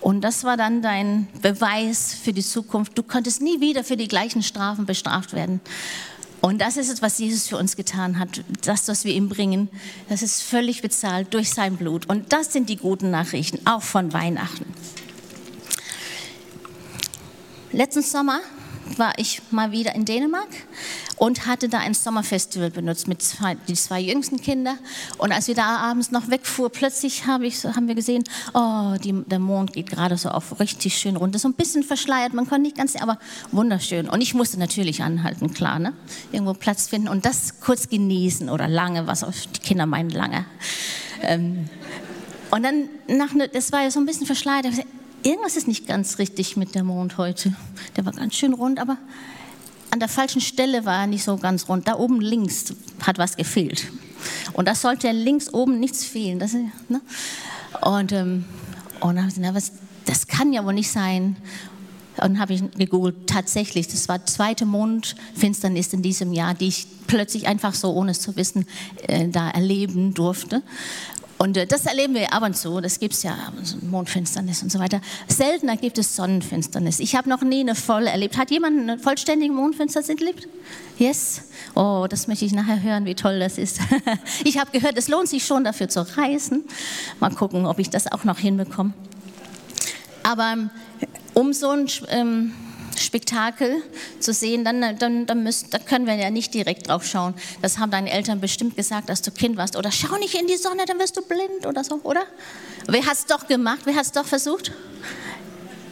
Und 0.00 0.22
das 0.22 0.44
war 0.44 0.56
dann 0.56 0.82
dein 0.82 1.28
Beweis 1.40 2.14
für 2.14 2.32
die 2.32 2.42
Zukunft. 2.42 2.96
Du 2.96 3.02
konntest 3.02 3.42
nie 3.42 3.60
wieder 3.60 3.84
für 3.84 3.96
die 3.96 4.08
gleichen 4.08 4.42
Strafen 4.42 4.86
bestraft 4.86 5.32
werden. 5.32 5.60
Und 6.40 6.60
das 6.60 6.76
ist 6.76 6.90
es, 6.90 7.02
was 7.02 7.18
Jesus 7.18 7.46
für 7.46 7.56
uns 7.56 7.76
getan 7.76 8.18
hat. 8.18 8.42
Das, 8.64 8.88
was 8.88 9.04
wir 9.04 9.14
ihm 9.14 9.28
bringen, 9.28 9.68
das 10.08 10.22
ist 10.22 10.42
völlig 10.42 10.82
bezahlt 10.82 11.32
durch 11.34 11.50
sein 11.50 11.76
Blut. 11.76 12.08
Und 12.08 12.32
das 12.32 12.52
sind 12.52 12.68
die 12.68 12.76
guten 12.76 13.10
Nachrichten, 13.10 13.64
auch 13.64 13.82
von 13.82 14.12
Weihnachten. 14.12 14.66
Letzten 17.70 18.02
Sommer 18.02 18.40
war 18.96 19.12
ich 19.16 19.42
mal 19.50 19.72
wieder 19.72 19.94
in 19.94 20.04
Dänemark 20.04 20.48
und 21.16 21.46
hatte 21.46 21.68
da 21.68 21.78
ein 21.78 21.94
Sommerfestival 21.94 22.70
benutzt 22.70 23.08
mit 23.08 23.22
zwei, 23.22 23.54
die 23.68 23.74
zwei 23.74 24.00
jüngsten 24.00 24.40
Kinder. 24.40 24.76
Und 25.18 25.32
als 25.32 25.48
wir 25.48 25.54
da 25.54 25.76
abends 25.76 26.10
noch 26.10 26.30
wegfuhr, 26.30 26.70
plötzlich 26.70 27.26
hab 27.26 27.42
ich, 27.42 27.64
haben 27.64 27.88
wir 27.88 27.94
gesehen, 27.94 28.24
oh, 28.54 28.94
die, 29.02 29.12
der 29.26 29.38
Mond 29.38 29.72
geht 29.72 29.90
gerade 29.90 30.16
so 30.16 30.28
auf 30.28 30.60
richtig 30.60 30.96
schön 30.96 31.16
runter. 31.16 31.38
So 31.38 31.48
ein 31.48 31.54
bisschen 31.54 31.82
verschleiert, 31.82 32.34
man 32.34 32.46
konnte 32.46 32.62
nicht 32.62 32.76
ganz 32.76 32.96
aber 32.96 33.18
wunderschön. 33.50 34.08
Und 34.08 34.20
ich 34.20 34.34
musste 34.34 34.58
natürlich 34.58 35.02
anhalten, 35.02 35.52
klar, 35.54 35.78
ne? 35.78 35.92
irgendwo 36.30 36.54
Platz 36.54 36.88
finden 36.88 37.08
und 37.08 37.24
das 37.24 37.60
kurz 37.60 37.88
genießen 37.88 38.48
oder 38.48 38.68
lange, 38.68 39.06
was 39.06 39.24
auch 39.24 39.32
die 39.54 39.60
Kinder 39.60 39.86
meinen, 39.86 40.10
lange. 40.10 40.44
Ähm, 41.22 41.68
und 42.50 42.62
dann, 42.62 42.88
nach, 43.08 43.32
ne, 43.32 43.48
das 43.48 43.72
war 43.72 43.82
ja 43.82 43.90
so 43.90 43.98
ein 43.98 44.06
bisschen 44.06 44.26
verschleiert, 44.26 44.66
irgendwas 45.22 45.56
ist 45.56 45.68
nicht 45.68 45.86
ganz 45.86 46.18
richtig 46.18 46.56
mit 46.56 46.74
dem 46.74 46.86
Mond 46.86 47.18
heute. 47.18 47.54
Der 47.96 48.04
war 48.04 48.12
ganz 48.12 48.34
schön 48.34 48.52
rund, 48.52 48.78
aber 48.78 48.98
an 49.90 50.00
der 50.00 50.08
falschen 50.08 50.40
Stelle 50.40 50.84
war 50.84 51.02
er 51.02 51.06
nicht 51.06 51.24
so 51.24 51.36
ganz 51.36 51.68
rund. 51.68 51.86
Da 51.86 51.96
oben 51.98 52.20
links 52.20 52.74
hat 53.02 53.18
was 53.18 53.36
gefehlt. 53.36 53.92
Und 54.52 54.66
da 54.66 54.74
sollte 54.74 55.10
links 55.12 55.52
oben 55.52 55.80
nichts 55.80 56.04
fehlen. 56.04 56.38
Das, 56.38 56.54
ne? 56.54 57.00
Und, 57.82 58.12
ähm, 58.12 58.44
und 59.00 59.16
dann 59.16 59.24
habe 59.24 59.28
ich 59.28 59.34
gesagt, 59.42 59.72
das 60.06 60.26
kann 60.26 60.52
ja 60.52 60.64
wohl 60.64 60.74
nicht 60.74 60.90
sein. 60.90 61.36
Und 62.22 62.38
habe 62.38 62.52
ich 62.52 62.62
gegoogelt, 62.72 63.26
tatsächlich, 63.26 63.88
das 63.88 64.08
war 64.08 64.24
zweite 64.26 64.66
Mondfinsternis 64.66 65.92
in 65.92 66.02
diesem 66.02 66.32
Jahr, 66.32 66.54
die 66.54 66.68
ich 66.68 66.86
plötzlich 67.06 67.46
einfach 67.46 67.74
so, 67.74 67.92
ohne 67.92 68.10
es 68.10 68.20
zu 68.20 68.36
wissen, 68.36 68.66
äh, 69.06 69.28
da 69.28 69.50
erleben 69.50 70.12
durfte. 70.14 70.62
Und 71.42 71.56
äh, 71.56 71.66
das 71.66 71.86
erleben 71.86 72.14
wir 72.14 72.32
ab 72.32 72.44
und 72.44 72.56
zu, 72.56 72.80
das 72.80 73.00
gibt 73.00 73.14
es 73.14 73.24
ja, 73.24 73.36
Mondfinsternis 73.90 74.62
und 74.62 74.70
so 74.70 74.78
weiter. 74.78 75.00
Seltener 75.26 75.76
gibt 75.76 75.98
es 75.98 76.14
Sonnenfinsternis. 76.14 77.00
Ich 77.00 77.16
habe 77.16 77.28
noch 77.28 77.42
nie 77.42 77.62
eine 77.62 77.74
voll 77.74 78.06
erlebt. 78.06 78.38
Hat 78.38 78.52
jemand 78.52 78.78
eine 78.78 78.96
vollständige 78.96 79.52
Mondfinsternis 79.52 80.08
erlebt? 80.08 80.46
Yes? 80.98 81.42
Oh, 81.74 82.06
das 82.08 82.28
möchte 82.28 82.44
ich 82.44 82.52
nachher 82.52 82.80
hören, 82.80 83.06
wie 83.06 83.16
toll 83.16 83.40
das 83.40 83.58
ist. 83.58 83.80
ich 84.44 84.56
habe 84.56 84.70
gehört, 84.70 84.96
es 84.96 85.08
lohnt 85.08 85.28
sich 85.28 85.44
schon 85.44 85.64
dafür 85.64 85.88
zu 85.88 86.06
reisen. 86.16 86.62
Mal 87.18 87.30
gucken, 87.30 87.66
ob 87.66 87.80
ich 87.80 87.90
das 87.90 88.06
auch 88.12 88.22
noch 88.22 88.38
hinbekomme. 88.38 88.92
Aber 90.22 90.52
ähm, 90.52 90.70
um 91.34 91.52
so 91.52 91.70
ein... 91.70 91.88
Ähm, 92.10 92.52
Spektakel 93.02 93.82
zu 94.20 94.32
sehen, 94.32 94.64
dann, 94.64 94.98
dann, 94.98 95.26
dann, 95.26 95.42
müssen, 95.42 95.70
da 95.70 95.78
können 95.78 96.06
wir 96.06 96.14
ja 96.14 96.30
nicht 96.30 96.54
direkt 96.54 96.88
drauf 96.88 97.04
schauen. 97.04 97.34
Das 97.60 97.78
haben 97.78 97.90
deine 97.90 98.10
Eltern 98.10 98.40
bestimmt 98.40 98.76
gesagt, 98.76 99.10
als 99.10 99.22
du 99.22 99.30
Kind 99.30 99.56
warst. 99.56 99.76
Oder 99.76 99.92
schau 99.92 100.16
nicht 100.16 100.34
in 100.34 100.46
die 100.46 100.56
Sonne, 100.56 100.84
dann 100.86 100.98
wirst 100.98 101.16
du 101.16 101.22
blind 101.22 101.66
oder 101.66 101.84
so, 101.84 102.00
oder? 102.02 102.22
Wer 102.86 103.04
hat 103.04 103.14
es 103.14 103.26
doch 103.26 103.46
gemacht? 103.46 103.80
Wer 103.84 103.94
hat 103.94 104.04
es 104.04 104.12
doch 104.12 104.26
versucht? 104.26 104.72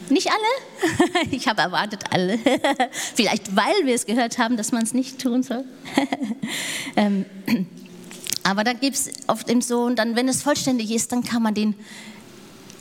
Nicht 0.08 0.28
alle? 0.28 1.30
Ich 1.30 1.46
habe 1.46 1.60
erwartet 1.62 2.04
alle. 2.10 2.38
Vielleicht 3.14 3.54
weil 3.54 3.84
wir 3.84 3.94
es 3.94 4.06
gehört 4.06 4.38
haben, 4.38 4.56
dass 4.56 4.72
man 4.72 4.82
es 4.82 4.94
nicht 4.94 5.20
tun 5.20 5.42
soll. 5.42 5.64
Ähm, 6.96 7.24
aber 8.42 8.64
da 8.64 8.72
gibt 8.72 8.96
es 8.96 9.10
auf 9.28 9.44
dem 9.44 9.62
Sohn, 9.62 9.94
dann, 9.94 10.16
wenn 10.16 10.28
es 10.28 10.42
vollständig 10.42 10.90
ist, 10.90 11.12
dann 11.12 11.22
kann 11.22 11.40
man 11.40 11.54
den 11.54 11.76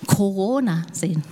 Corona 0.07 0.87
sehen 0.91 1.23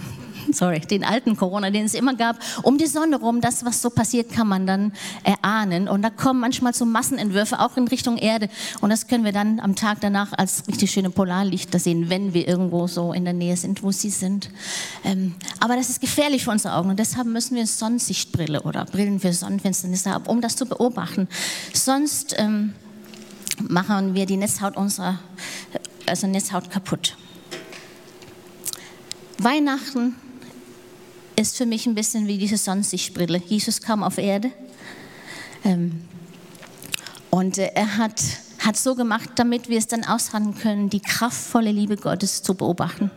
sorry, 0.52 0.80
den 0.80 1.04
alten 1.04 1.36
Corona, 1.36 1.70
den 1.70 1.86
es 1.86 1.94
immer 1.94 2.16
gab, 2.16 2.38
um 2.64 2.78
die 2.78 2.88
Sonne 2.88 3.18
rum, 3.18 3.42
das, 3.42 3.66
was 3.66 3.82
so 3.82 3.90
passiert, 3.90 4.32
kann 4.32 4.48
man 4.48 4.68
dann 4.68 4.94
erahnen. 5.24 5.88
Und 5.88 6.02
da 6.02 6.10
kommen 6.10 6.40
manchmal 6.40 6.74
so 6.74 6.86
Massenentwürfe 6.86 7.60
auch 7.60 7.78
in 7.78 7.88
Richtung 7.88 8.18
Erde. 8.18 8.50
Und 8.82 8.90
das 8.90 9.08
können 9.08 9.24
wir 9.24 9.32
dann 9.32 9.60
am 9.60 9.76
Tag 9.76 10.00
danach 10.02 10.34
als 10.34 10.68
richtig 10.68 10.92
schöne 10.92 11.10
Polarlichter 11.10 11.80
sehen, 11.80 12.10
wenn 12.10 12.34
wir 12.34 12.48
irgendwo 12.48 12.88
so 12.88 13.14
in 13.14 13.26
der 13.26 13.34
Nähe 13.34 13.58
sind, 13.58 13.84
wo 13.84 13.92
sie 13.92 14.10
sind. 14.10 14.50
Ähm, 15.04 15.36
aber 15.60 15.76
das 15.76 15.90
ist 15.90 16.02
gefährlich 16.02 16.44
für 16.44 16.52
unsere 16.52 16.76
Augen 16.76 16.90
und 16.90 17.00
deshalb 17.00 17.28
müssen 17.28 17.56
wir 17.56 17.68
Sonnensichtbrille 17.68 18.62
oder 18.62 18.86
Brillen 18.86 19.20
für 19.20 19.34
Sonnenfinsternis 19.34 20.06
haben, 20.06 20.26
um 20.28 20.42
das 20.42 20.56
zu 20.56 20.66
beobachten. 20.66 21.28
Sonst 21.74 22.36
ähm, 22.38 22.74
machen 23.68 24.14
wir 24.14 24.26
die 24.26 24.38
Netzhaut 24.38 24.78
unserer 24.78 25.20
also 26.08 26.28
Netzhaut 26.28 26.72
kaputt. 26.72 27.18
Weihnachten 29.40 30.16
ist 31.40 31.56
für 31.56 31.68
mich 31.68 31.86
ein 31.86 31.96
bisschen 31.96 32.28
wie 32.28 32.38
diese 32.38 32.58
Sonnensichtbrille. 32.58 33.42
Jesus 33.46 33.82
kam 33.82 34.04
auf 34.04 34.18
Erde 34.18 34.52
ähm, 35.64 36.02
und 37.30 37.60
äh, 37.60 37.72
er 37.76 37.98
hat, 37.98 38.22
hat 38.60 38.76
so 38.76 38.96
gemacht, 38.96 39.30
damit 39.36 39.70
wir 39.70 39.78
es 39.78 39.88
dann 39.88 40.04
aushandeln 40.04 40.58
können, 40.58 40.90
die 40.90 41.00
kraftvolle 41.00 41.72
Liebe 41.72 41.96
Gottes 41.96 42.42
zu 42.42 42.56
beobachten. 42.56 43.12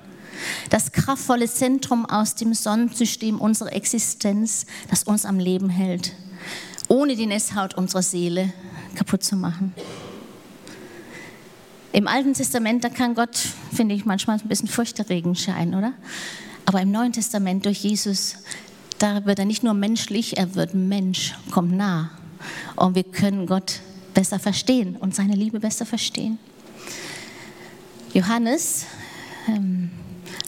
Das 0.68 0.92
kraftvolle 0.92 1.48
Zentrum 1.48 2.06
aus 2.06 2.34
dem 2.34 2.52
Sonnensystem 2.54 3.40
unserer 3.40 3.72
Existenz, 3.72 4.66
das 4.90 5.02
uns 5.02 5.24
am 5.24 5.38
Leben 5.38 5.70
hält, 5.70 6.12
ohne 6.88 7.16
die 7.16 7.26
Netzhaut 7.26 7.74
unserer 7.74 8.02
Seele 8.02 8.52
kaputt 8.94 9.22
zu 9.22 9.36
machen. 9.36 9.74
Im 11.92 12.06
Alten 12.06 12.34
Testament, 12.34 12.84
da 12.84 12.88
kann 12.88 13.14
Gott, 13.14 13.36
finde 13.74 13.94
ich, 13.94 14.04
manchmal 14.04 14.38
ein 14.38 14.48
bisschen 14.48 14.68
furchterregend 14.68 15.38
scheinen, 15.38 15.74
oder? 15.74 15.92
Aber 16.70 16.82
im 16.82 16.92
Neuen 16.92 17.12
Testament 17.12 17.66
durch 17.66 17.82
Jesus, 17.82 18.36
da 19.00 19.26
wird 19.26 19.40
er 19.40 19.44
nicht 19.44 19.64
nur 19.64 19.74
menschlich, 19.74 20.36
er 20.36 20.54
wird 20.54 20.72
Mensch, 20.72 21.34
kommt 21.50 21.72
nah. 21.72 22.12
Und 22.76 22.94
wir 22.94 23.02
können 23.02 23.46
Gott 23.46 23.80
besser 24.14 24.38
verstehen 24.38 24.94
und 24.94 25.12
seine 25.12 25.34
Liebe 25.34 25.58
besser 25.58 25.84
verstehen. 25.84 26.38
Johannes 28.14 28.86
ähm, 29.48 29.90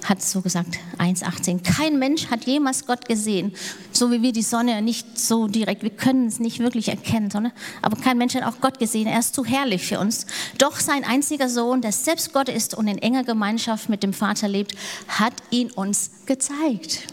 hat 0.04 0.22
so 0.22 0.40
gesagt, 0.40 0.78
1,18, 0.98 1.62
kein 1.62 1.98
Mensch 1.98 2.28
hat 2.28 2.44
jemals 2.44 2.86
Gott 2.86 3.06
gesehen, 3.06 3.52
so 3.92 4.10
wie 4.10 4.22
wir 4.22 4.32
die 4.32 4.42
Sonne 4.42 4.82
nicht 4.82 5.18
so 5.18 5.48
direkt, 5.48 5.82
wir 5.82 5.90
können 5.90 6.26
es 6.26 6.40
nicht 6.40 6.58
wirklich 6.58 6.88
erkennen, 6.88 7.30
Sonne, 7.30 7.52
aber 7.82 7.96
kein 7.96 8.18
Mensch 8.18 8.34
hat 8.34 8.44
auch 8.44 8.60
Gott 8.60 8.78
gesehen, 8.78 9.06
er 9.06 9.20
ist 9.20 9.34
zu 9.34 9.44
herrlich 9.44 9.84
für 9.86 10.00
uns. 10.00 10.26
Doch 10.58 10.80
sein 10.80 11.04
einziger 11.04 11.48
Sohn, 11.48 11.82
der 11.82 11.92
selbst 11.92 12.32
Gott 12.32 12.48
ist 12.48 12.74
und 12.74 12.88
in 12.88 12.98
enger 12.98 13.24
Gemeinschaft 13.24 13.88
mit 13.88 14.02
dem 14.02 14.12
Vater 14.12 14.48
lebt, 14.48 14.74
hat 15.08 15.34
ihn 15.50 15.70
uns 15.70 16.10
gezeigt. 16.26 17.06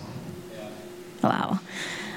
Wow. 1.22 1.58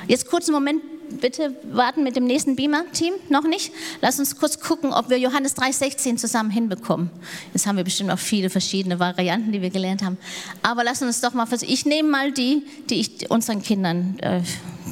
Jetzt 0.07 0.29
kurz 0.29 0.49
einen 0.49 0.55
Moment 0.55 0.92
bitte 1.21 1.55
warten 1.65 2.03
mit 2.03 2.17
dem 2.17 2.25
nächsten 2.25 2.57
Beamer-Team. 2.57 3.15
Noch 3.29 3.45
nicht? 3.45 3.73
Lass 4.01 4.19
uns 4.19 4.37
kurz 4.37 4.61
gucken, 4.61 4.93
ob 4.93 5.11
wir 5.11 5.19
Johannes 5.19 5.57
3,16 5.57 6.17
zusammen 6.17 6.51
hinbekommen. 6.51 7.11
Jetzt 7.53 7.67
haben 7.67 7.77
wir 7.77 7.85
bestimmt 7.85 8.11
noch 8.11 8.19
viele 8.19 8.51
verschiedene 8.51 8.99
Varianten, 8.99 9.53
die 9.53 9.63
wir 9.63 9.71
gelernt 9.71 10.03
haben. 10.03 10.19
Aber 10.63 10.85
lass 10.85 11.03
uns 11.03 11.21
doch 11.21 11.35
mal 11.35 11.47
versuchen. 11.47 11.73
Ich 11.73 11.87
nehme 11.87 12.09
mal 12.09 12.33
die, 12.33 12.65
die 12.91 13.01
ich 13.01 13.31
unseren 13.31 13.63
Kindern 13.63 14.19
äh, 14.21 14.43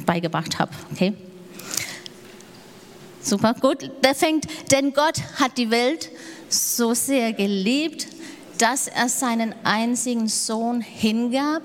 beigebracht 0.05 0.59
habe. 0.59 0.71
Okay? 0.91 1.13
Super, 3.21 3.53
gut. 3.53 3.91
Der 4.03 4.15
fängt, 4.15 4.45
denn 4.71 4.93
Gott 4.93 5.21
hat 5.39 5.57
die 5.57 5.69
Welt 5.69 6.09
so 6.49 6.93
sehr 6.93 7.33
geliebt, 7.33 8.07
dass 8.57 8.87
er 8.87 9.09
seinen 9.09 9.55
einzigen 9.63 10.27
Sohn 10.27 10.81
hingab, 10.81 11.63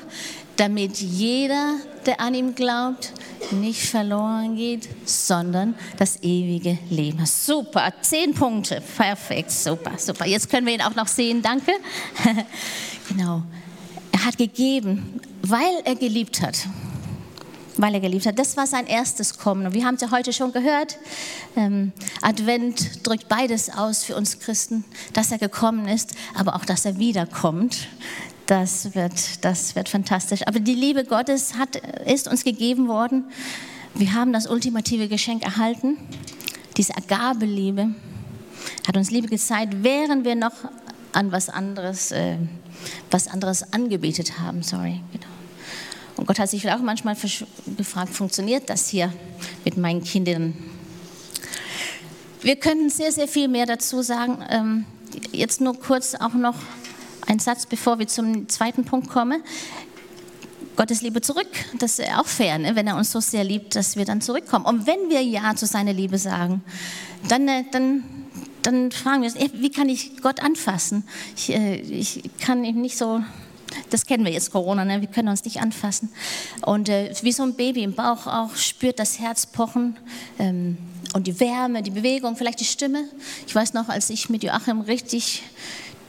damit 0.56 0.98
jeder, 0.98 1.76
der 2.06 2.20
an 2.20 2.34
ihm 2.34 2.54
glaubt, 2.54 3.12
nicht 3.50 3.82
verloren 3.82 4.56
geht, 4.56 4.88
sondern 5.04 5.75
das 5.98 6.22
ewige 6.22 6.78
Leben. 6.90 7.25
Super, 7.26 7.92
zehn 8.00 8.34
Punkte, 8.34 8.82
perfekt, 8.96 9.50
super, 9.50 9.92
super. 9.98 10.26
Jetzt 10.26 10.50
können 10.50 10.66
wir 10.66 10.75
ihn 10.75 10.82
auch 10.82 10.94
noch 10.94 11.06
sehen, 11.08 11.42
danke. 11.42 11.72
genau, 13.08 13.42
er 14.12 14.25
hat 14.25 14.38
gegeben, 14.38 15.20
weil 15.42 15.82
er 15.84 15.94
geliebt 15.94 16.40
hat. 16.40 16.66
Weil 17.78 17.92
er 17.92 18.00
geliebt 18.00 18.25
hat. 18.25 18.38
Das 18.38 18.56
war 18.56 18.66
sein 18.66 18.86
erstes 18.86 19.36
Kommen. 19.36 19.66
Und 19.66 19.75
wir 19.75 19.84
haben 19.84 19.96
es 19.96 20.00
ja 20.00 20.10
heute 20.10 20.32
schon 20.32 20.50
gehört. 20.50 20.96
Ähm, 21.56 21.92
Advent 22.22 23.06
drückt 23.06 23.28
beides 23.28 23.68
aus 23.68 24.02
für 24.02 24.16
uns 24.16 24.40
Christen, 24.40 24.82
dass 25.12 25.30
er 25.30 25.36
gekommen 25.36 25.86
ist, 25.86 26.14
aber 26.34 26.56
auch, 26.56 26.64
dass 26.64 26.86
er 26.86 26.98
wiederkommt. 26.98 27.88
Das 28.47 28.95
wird, 28.95 29.45
das 29.45 29.75
wird 29.75 29.88
fantastisch. 29.88 30.47
Aber 30.47 30.61
die 30.61 30.75
Liebe 30.75 31.05
Gottes 31.05 31.55
hat, 31.55 31.76
ist 32.07 32.29
uns 32.29 32.45
gegeben 32.45 32.87
worden. 32.87 33.25
Wir 33.95 34.15
haben 34.15 34.33
das 34.33 34.47
ultimative 34.47 35.09
Geschenk 35.09 35.43
erhalten, 35.43 35.97
diese 36.76 36.97
Agabeliebe. 36.97 37.88
Hat 38.87 38.97
uns 38.97 39.11
Liebe 39.11 39.26
gezeigt, 39.26 39.75
während 39.83 40.25
wir 40.25 40.37
noch 40.37 40.53
an 41.12 41.33
was 41.33 41.49
anderes, 41.49 42.12
äh, 42.12 42.37
was 43.11 43.26
anderes 43.26 43.73
angebetet 43.73 44.38
haben. 44.38 44.62
Sorry, 44.62 45.00
genau. 45.12 45.26
Und 46.17 46.26
Gott 46.26 46.38
hat 46.38 46.49
sich 46.49 46.71
auch 46.71 46.79
manchmal 46.79 47.17
gefragt, 47.76 48.15
funktioniert 48.15 48.71
das 48.71 48.88
hier 48.88 49.12
mit 49.65 49.76
meinen 49.76 50.05
Kindern? 50.05 50.55
Wir 52.43 52.57
können 52.57 52.91
sehr, 52.91 53.11
sehr 53.11 53.29
viel 53.29 53.49
mehr 53.49 53.67
dazu 53.67 54.03
sagen. 54.03 54.38
Ähm, 54.49 54.85
jetzt 55.33 55.61
nur 55.61 55.79
kurz 55.79 56.15
auch 56.15 56.35
noch 56.35 56.57
ein 57.26 57.38
Satz, 57.38 57.66
bevor 57.66 57.99
wir 57.99 58.09
zum 58.09 58.49
zweiten 58.49 58.85
Punkt 58.85 59.09
kommen. 59.09 59.42
Gottes 60.76 61.00
Liebe 61.00 61.23
zurück, 61.23 61.49
das 61.78 61.99
ist 61.99 62.11
auch 62.12 62.26
fair, 62.26 62.59
ne? 62.59 62.76
wenn 62.76 62.87
er 62.87 62.97
uns 62.97 63.11
so 63.11 63.21
sehr 63.21 63.45
liebt, 63.45 63.75
dass 63.76 63.97
wir 63.97 64.04
dann 64.04 64.21
zurückkommen. 64.21 64.66
Und 64.66 64.87
wenn 64.87 65.09
wir 65.09 65.23
Ja 65.23 65.54
zu 65.56 65.64
seiner 65.64 65.95
Liebe 65.95 66.18
sagen, 66.18 66.62
dann, 67.28 67.49
äh, 67.49 67.64
dann, 67.73 68.04
dann 68.61 68.92
fragen 68.92 69.23
wir 69.23 69.30
uns, 69.30 69.52
wie 69.54 69.71
kann 69.71 69.88
ich 69.88 70.21
Gott 70.21 70.40
anfassen? 70.40 71.04
Ich, 71.35 71.50
äh, 71.50 71.76
ich 71.76 72.23
kann 72.40 72.62
ihm 72.62 72.83
nicht 72.83 72.99
so, 72.99 73.23
das 73.88 74.04
kennen 74.04 74.26
wir 74.26 74.33
jetzt, 74.33 74.52
Corona, 74.52 74.85
ne? 74.85 75.00
wir 75.00 75.09
können 75.09 75.28
uns 75.28 75.45
nicht 75.45 75.62
anfassen. 75.62 76.11
Und 76.61 76.90
äh, 76.90 77.14
wie 77.23 77.33
so 77.33 77.42
ein 77.42 77.54
Baby 77.54 77.83
im 77.83 77.95
Bauch 77.95 78.26
auch 78.26 78.54
spürt 78.54 78.99
das 78.99 79.18
Herz 79.18 79.47
pochen 79.47 79.97
ähm, 80.38 80.76
und 81.14 81.26
die 81.26 81.40
Wärme, 81.40 81.83
die 81.83 81.90
Bewegung, 81.90 82.37
vielleicht 82.37 82.61
die 82.61 82.66
Stimme. 82.66 83.04
Ich 83.47 83.54
weiß 83.54 83.73
noch, 83.73 83.88
als 83.88 84.11
ich 84.11 84.28
mit 84.28 84.45
Joachim 84.45 84.83
richtig 84.83 85.42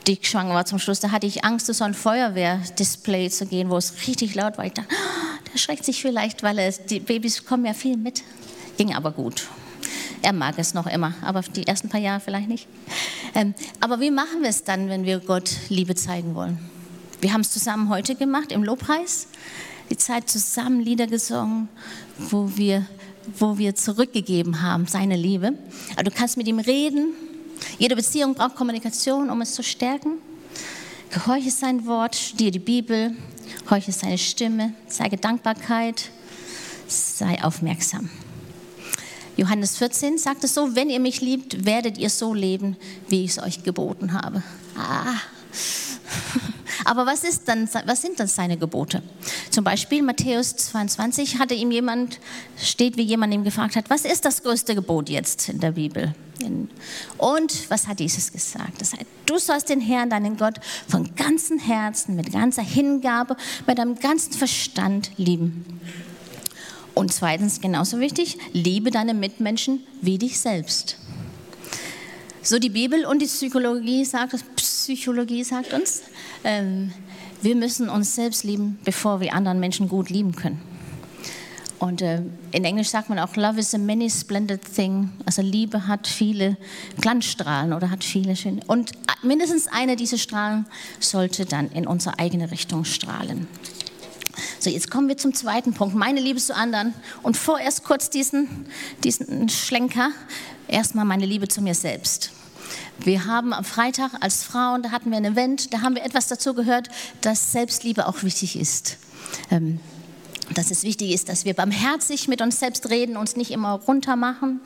dick 0.08 0.26
schwanger 0.26 0.54
war 0.54 0.64
zum 0.64 0.78
Schluss, 0.78 1.00
da 1.00 1.10
hatte 1.10 1.26
ich 1.26 1.44
Angst, 1.44 1.66
so 1.66 1.84
ein 1.84 1.92
Feuerwehrdisplay 1.92 3.28
zu 3.28 3.44
gehen, 3.44 3.68
wo 3.68 3.76
es 3.76 3.92
richtig 4.08 4.34
laut 4.34 4.56
war. 4.56 4.64
Ich 4.64 4.72
dachte, 4.72 4.88
oh, 4.90 5.50
der 5.52 5.58
schreckt 5.58 5.84
sich 5.84 6.00
vielleicht, 6.00 6.42
weil 6.42 6.58
es, 6.58 6.86
die 6.86 6.98
Babys 6.98 7.44
kommen 7.44 7.66
ja 7.66 7.74
viel 7.74 7.98
mit. 7.98 8.22
Ging 8.78 8.94
aber 8.94 9.10
gut. 9.10 9.46
Er 10.22 10.32
mag 10.32 10.54
es 10.56 10.72
noch 10.72 10.86
immer, 10.86 11.12
aber 11.20 11.42
die 11.42 11.66
ersten 11.66 11.90
paar 11.90 12.00
Jahre 12.00 12.20
vielleicht 12.20 12.48
nicht. 12.48 12.66
Ähm, 13.34 13.54
aber 13.80 14.00
wie 14.00 14.10
machen 14.10 14.40
wir 14.40 14.48
es 14.48 14.64
dann, 14.64 14.88
wenn 14.88 15.04
wir 15.04 15.20
Gott 15.20 15.50
Liebe 15.68 15.94
zeigen 15.94 16.34
wollen? 16.34 16.58
Wir 17.20 17.32
haben 17.32 17.42
es 17.42 17.50
zusammen 17.50 17.90
heute 17.90 18.14
gemacht 18.14 18.50
im 18.50 18.64
Lobpreis, 18.64 19.28
die 19.90 19.96
Zeit 19.98 20.30
zusammen 20.30 20.80
Lieder 20.80 21.06
gesungen, 21.06 21.68
wo 22.16 22.56
wir, 22.56 22.86
wo 23.38 23.58
wir 23.58 23.74
zurückgegeben 23.74 24.62
haben, 24.62 24.86
seine 24.86 25.16
Liebe. 25.16 25.52
Aber 25.94 26.04
du 26.04 26.10
kannst 26.10 26.36
mit 26.38 26.48
ihm 26.48 26.58
reden, 26.60 27.12
jede 27.78 27.96
Beziehung 27.96 28.34
braucht 28.34 28.56
Kommunikation, 28.56 29.30
um 29.30 29.40
es 29.40 29.54
zu 29.54 29.62
stärken. 29.62 30.18
Gehorche 31.10 31.50
sein 31.50 31.86
Wort, 31.86 32.16
studiere 32.16 32.50
die 32.52 32.58
Bibel, 32.58 33.14
horche 33.70 33.92
seine 33.92 34.18
Stimme, 34.18 34.74
zeige 34.86 35.16
Dankbarkeit, 35.16 36.10
sei 36.86 37.42
aufmerksam. 37.42 38.10
Johannes 39.36 39.76
14 39.76 40.18
sagt 40.18 40.42
es 40.44 40.54
so, 40.54 40.74
wenn 40.74 40.90
ihr 40.90 41.00
mich 41.00 41.20
liebt, 41.20 41.64
werdet 41.64 41.96
ihr 41.96 42.10
so 42.10 42.34
leben, 42.34 42.76
wie 43.08 43.24
ich 43.24 43.30
es 43.30 43.38
euch 43.38 43.62
geboten 43.62 44.12
habe. 44.12 44.42
Ah. 44.76 45.14
Aber 46.84 47.06
was, 47.06 47.24
ist 47.24 47.48
dann, 47.48 47.68
was 47.86 48.02
sind 48.02 48.20
dann 48.20 48.28
seine 48.28 48.56
Gebote? 48.56 49.02
Zum 49.50 49.64
Beispiel 49.64 50.02
Matthäus 50.02 50.56
22 50.56 51.38
hatte 51.38 51.54
ihm 51.54 51.70
jemand, 51.70 52.20
steht 52.56 52.96
wie 52.96 53.02
jemand 53.02 53.34
ihm 53.34 53.44
gefragt 53.44 53.76
hat, 53.76 53.90
was 53.90 54.04
ist 54.04 54.24
das 54.24 54.42
größte 54.42 54.74
Gebot 54.74 55.08
jetzt 55.08 55.48
in 55.48 55.60
der 55.60 55.72
Bibel? 55.72 56.14
Und 57.16 57.70
was 57.70 57.88
hat 57.88 58.00
Jesus 58.00 58.32
gesagt? 58.32 58.80
Das 58.80 58.92
heißt, 58.92 59.06
du 59.26 59.38
sollst 59.38 59.68
den 59.70 59.80
Herrn, 59.80 60.10
deinen 60.10 60.36
Gott, 60.36 60.60
von 60.86 61.14
ganzem 61.16 61.58
Herzen, 61.58 62.14
mit 62.16 62.32
ganzer 62.32 62.62
Hingabe, 62.62 63.36
mit 63.66 63.78
deinem 63.78 63.96
ganzen 63.96 64.32
Verstand 64.32 65.10
lieben. 65.16 65.64
Und 66.94 67.12
zweitens, 67.12 67.60
genauso 67.60 68.00
wichtig, 68.00 68.38
liebe 68.52 68.90
deine 68.90 69.14
Mitmenschen 69.14 69.86
wie 70.00 70.18
dich 70.18 70.38
selbst. 70.38 70.96
So 72.42 72.58
die 72.58 72.70
Bibel 72.70 73.04
und 73.04 73.20
die 73.20 73.26
Psychologie 73.26 74.04
sagt, 74.04 74.34
Psychologie 74.56 75.44
sagt 75.44 75.72
uns, 75.72 76.02
ähm, 76.44 76.92
wir 77.42 77.54
müssen 77.56 77.88
uns 77.88 78.14
selbst 78.14 78.44
lieben, 78.44 78.78
bevor 78.84 79.20
wir 79.20 79.34
anderen 79.34 79.60
Menschen 79.60 79.88
gut 79.88 80.10
lieben 80.10 80.34
können. 80.34 80.60
Und 81.78 82.02
äh, 82.02 82.22
in 82.50 82.64
Englisch 82.64 82.88
sagt 82.88 83.08
man 83.08 83.18
auch, 83.18 83.36
Love 83.36 83.60
is 83.60 83.74
a 83.74 83.78
many 83.78 84.10
splendid 84.10 84.60
thing. 84.74 85.10
Also 85.24 85.42
Liebe 85.42 85.86
hat 85.86 86.08
viele 86.08 86.56
Glanzstrahlen 87.00 87.72
oder 87.72 87.90
hat 87.90 88.02
viele 88.02 88.34
schöne. 88.34 88.62
Und 88.66 88.92
mindestens 89.22 89.68
eine 89.68 89.94
dieser 89.94 90.18
Strahlen 90.18 90.66
sollte 90.98 91.44
dann 91.46 91.70
in 91.70 91.86
unsere 91.86 92.18
eigene 92.18 92.50
Richtung 92.50 92.84
strahlen. 92.84 93.46
So, 94.58 94.70
jetzt 94.70 94.90
kommen 94.90 95.08
wir 95.08 95.16
zum 95.16 95.34
zweiten 95.34 95.72
Punkt, 95.72 95.94
meine 95.94 96.20
Liebe 96.20 96.40
zu 96.40 96.54
anderen. 96.54 96.94
Und 97.22 97.36
vorerst 97.36 97.84
kurz 97.84 98.10
diesen, 98.10 98.66
diesen 99.04 99.48
Schlenker, 99.48 100.10
erstmal 100.66 101.04
meine 101.04 101.26
Liebe 101.26 101.46
zu 101.48 101.62
mir 101.62 101.74
selbst. 101.74 102.32
Wir 102.98 103.26
haben 103.26 103.52
am 103.52 103.64
Freitag 103.64 104.12
als 104.20 104.42
Frauen, 104.42 104.82
da 104.82 104.90
hatten 104.90 105.10
wir 105.10 105.16
ein 105.16 105.24
Event, 105.24 105.72
da 105.72 105.82
haben 105.82 105.94
wir 105.94 106.04
etwas 106.04 106.28
dazu 106.28 106.54
gehört, 106.54 106.88
dass 107.20 107.52
Selbstliebe 107.52 108.06
auch 108.06 108.22
wichtig 108.22 108.58
ist. 108.58 108.98
Ähm, 109.50 109.80
dass 110.54 110.70
es 110.70 110.82
wichtig 110.82 111.12
ist, 111.12 111.28
dass 111.28 111.44
wir 111.44 111.54
barmherzig 111.54 112.28
mit 112.28 112.40
uns 112.40 112.58
selbst 112.58 112.88
reden, 112.88 113.16
uns 113.16 113.36
nicht 113.36 113.50
immer 113.50 113.72
runter 113.72 114.16
machen, 114.16 114.60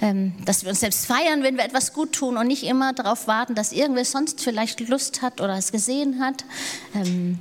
ähm, 0.00 0.32
dass 0.44 0.62
wir 0.62 0.70
uns 0.70 0.80
selbst 0.80 1.06
feiern, 1.06 1.42
wenn 1.42 1.56
wir 1.56 1.64
etwas 1.64 1.92
gut 1.92 2.12
tun 2.12 2.36
und 2.36 2.46
nicht 2.46 2.62
immer 2.64 2.92
darauf 2.92 3.26
warten, 3.26 3.54
dass 3.54 3.72
irgendwer 3.72 4.04
sonst 4.04 4.40
vielleicht 4.40 4.80
Lust 4.88 5.22
hat 5.22 5.40
oder 5.40 5.56
es 5.56 5.72
gesehen 5.72 6.20
hat. 6.20 6.44
Ähm, 6.94 7.38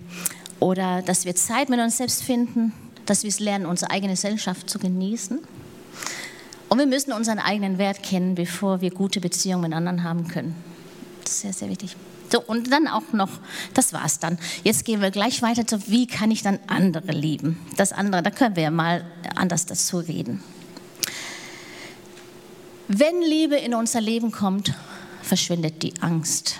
oder 0.60 1.02
dass 1.02 1.26
wir 1.26 1.36
Zeit 1.36 1.70
mit 1.70 1.80
uns 1.80 1.98
selbst 1.98 2.24
finden, 2.24 2.74
dass 3.06 3.24
wir 3.24 3.30
es 3.30 3.40
lernen, 3.40 3.66
unsere 3.66 3.92
eigene 3.92 4.14
Gesellschaft 4.14 4.70
zu 4.70 4.80
genießen. 4.80 5.40
Und 6.74 6.80
wir 6.80 6.88
müssen 6.88 7.14
unseren 7.14 7.38
eigenen 7.38 7.78
Wert 7.78 8.02
kennen, 8.02 8.34
bevor 8.34 8.82
wir 8.82 8.90
gute 8.90 9.22
Beziehungen 9.22 9.62
mit 9.62 9.74
anderen 9.74 10.04
haben 10.04 10.28
können. 10.28 10.56
Das 11.24 11.34
ist 11.34 11.42
sehr, 11.42 11.54
sehr 11.54 11.70
wichtig. 11.70 11.96
So, 12.32 12.42
und 12.42 12.72
dann 12.72 12.88
auch 12.88 13.14
noch, 13.14 13.30
das 13.76 13.94
war's 13.94 14.18
dann. 14.18 14.40
Jetzt 14.64 14.84
gehen 14.84 15.00
wir 15.00 15.12
gleich 15.12 15.44
weiter 15.44 15.68
zu, 15.68 15.88
wie 15.88 16.08
kann 16.08 16.32
ich 16.32 16.42
dann 16.42 16.58
andere 16.66 17.12
lieben? 17.12 17.60
Das 17.78 17.92
andere, 17.92 18.24
da 18.24 18.32
können 18.32 18.56
wir 18.56 18.72
mal 18.72 19.06
anders 19.36 19.68
dazu 19.68 20.00
reden. 20.00 20.42
Wenn 22.88 23.22
Liebe 23.22 23.56
in 23.58 23.76
unser 23.76 24.02
Leben 24.02 24.32
kommt, 24.32 24.74
verschwindet 25.22 25.84
die 25.84 25.94
Angst. 26.02 26.60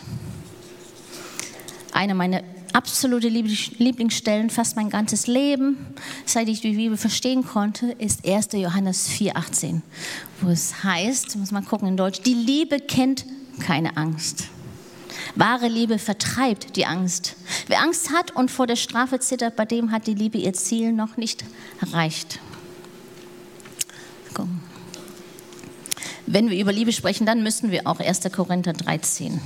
Eine 1.92 2.14
meiner 2.14 2.44
absolute 2.74 3.28
Lieblingsstellen, 3.28 4.50
fast 4.50 4.76
mein 4.76 4.90
ganzes 4.90 5.28
Leben, 5.28 5.78
seit 6.26 6.48
ich 6.50 6.62
die 6.62 6.74
Bibel 6.74 6.98
verstehen 6.98 7.46
konnte, 7.46 7.92
ist 7.92 8.28
1. 8.28 8.50
Johannes 8.54 9.10
4,18, 9.10 9.82
wo 10.42 10.50
es 10.50 10.84
heißt, 10.84 11.36
muss 11.38 11.52
man 11.52 11.66
gucken 11.66 11.88
in 11.88 11.98
Deutsch, 11.98 12.22
die 12.22 12.34
Liebe 12.34 12.80
kennt 12.80 13.26
keine 13.60 13.96
Angst. 13.98 14.46
Wahre 15.36 15.68
Liebe 15.68 16.00
vertreibt 16.00 16.76
die 16.76 16.86
Angst. 16.86 17.36
Wer 17.68 17.82
Angst 17.82 18.12
hat 18.12 18.36
und 18.36 18.52
vor 18.52 18.68
der 18.68 18.76
Strafe 18.76 19.20
zittert, 19.20 19.56
bei 19.56 19.66
dem 19.66 19.92
hat 19.92 20.08
die 20.08 20.16
Liebe 20.16 20.38
ihr 20.38 20.54
Ziel 20.54 20.92
noch 20.92 21.18
nicht 21.18 21.44
erreicht. 21.82 22.40
Wenn 26.26 26.50
wir 26.50 26.60
über 26.60 26.72
Liebe 26.72 26.92
sprechen, 26.92 27.26
dann 27.26 27.44
müssen 27.44 27.70
wir 27.70 27.86
auch 27.86 28.00
1. 28.00 28.22
Korinther 28.32 28.74
13 28.74 29.40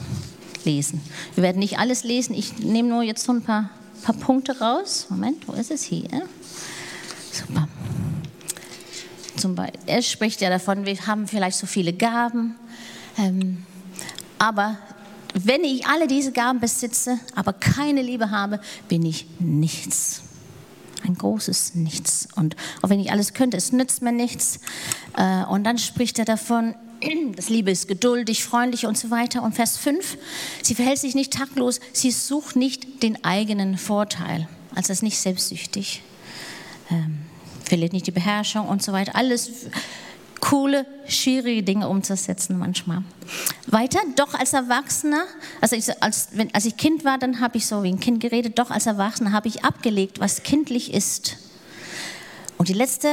lesen. 0.68 1.02
Wir 1.34 1.44
werden 1.44 1.58
nicht 1.58 1.80
alles 1.80 2.04
lesen, 2.04 2.36
ich 2.36 2.60
nehme 2.60 2.90
nur 2.90 3.02
jetzt 3.02 3.24
so 3.24 3.32
ein 3.32 3.42
paar, 3.42 3.72
paar 4.04 4.16
Punkte 4.16 4.60
raus. 4.60 5.08
Moment, 5.10 5.48
wo 5.48 5.54
ist 5.54 5.72
es 5.72 5.82
hier? 5.82 6.22
Super. 7.32 7.68
Zum 9.36 9.56
Beispiel, 9.56 9.80
er 9.88 10.02
spricht 10.04 10.42
ja 10.42 10.50
davon, 10.50 10.86
wir 10.86 11.08
haben 11.08 11.28
vielleicht 11.28 11.58
so 11.58 11.66
viele 11.66 11.94
Gaben, 11.94 12.56
ähm, 13.18 13.66
aber 14.38 14.78
wenn 15.34 15.64
ich 15.64 15.86
alle 15.88 16.08
diese 16.08 16.32
Gaben 16.32 16.60
besitze, 16.60 17.20
aber 17.36 17.54
keine 17.54 18.02
Liebe 18.02 18.32
habe, 18.32 18.60
bin 18.88 19.06
ich 19.06 19.28
nichts. 19.40 20.22
Ein 21.04 21.16
großes 21.16 21.76
Nichts. 21.76 22.28
Und 22.36 22.56
auch 22.82 22.90
wenn 22.90 23.00
ich 23.00 23.12
alles 23.12 23.34
könnte, 23.34 23.56
es 23.56 23.72
nützt 23.72 24.02
mir 24.02 24.12
nichts. 24.12 24.60
Äh, 25.16 25.44
und 25.46 25.64
dann 25.64 25.78
spricht 25.78 26.18
er 26.18 26.26
davon, 26.26 26.74
das 27.36 27.50
Liebe 27.50 27.72
ist 27.72 27.88
geduldig, 27.88 28.44
freundlich 28.44 28.86
und 28.86 28.98
so 28.98 29.10
weiter. 29.12 29.44
Und 29.44 29.54
Vers 29.54 29.78
5, 29.78 30.18
sie 30.62 30.76
verhält 30.76 31.00
sich 31.00 31.16
nicht 31.16 31.34
taktlos, 31.34 31.80
sie 31.94 32.12
sucht 32.12 32.56
nicht 32.56 33.04
den 33.04 33.24
eigenen 33.24 33.78
Vorteil. 33.78 34.48
Also 34.76 34.94
ist 34.94 35.04
nicht 35.04 35.18
selbstsüchtig, 35.18 36.04
ähm, 36.92 37.20
verliert 37.64 37.94
nicht 37.94 38.08
die 38.08 38.12
Beherrschung 38.12 38.68
und 38.68 38.84
so 38.84 38.94
weiter. 38.94 39.16
Alles 39.16 39.50
coole, 40.40 40.86
schwierige 41.08 41.64
Dinge 41.64 41.90
umzusetzen 41.90 42.58
manchmal. 42.58 43.04
Weiter, 43.66 44.00
doch 44.16 44.34
als 44.34 44.54
Erwachsener, 44.54 45.24
also 45.62 45.76
ich, 45.76 46.02
als, 46.02 46.30
wenn, 46.34 46.54
als 46.54 46.66
ich 46.66 46.78
Kind 46.78 47.04
war, 47.06 47.18
dann 47.18 47.40
habe 47.42 47.58
ich 47.58 47.66
so 47.66 47.84
wie 47.84 47.90
ein 47.90 48.00
Kind 48.00 48.20
geredet, 48.20 48.60
doch 48.60 48.72
als 48.72 48.86
Erwachsener 48.86 49.32
habe 49.32 49.48
ich 49.48 49.66
abgelegt, 49.66 50.20
was 50.20 50.44
kindlich 50.44 50.94
ist. 50.94 51.38
Und 52.58 52.70
die 52.70 52.74
letzte, 52.74 53.10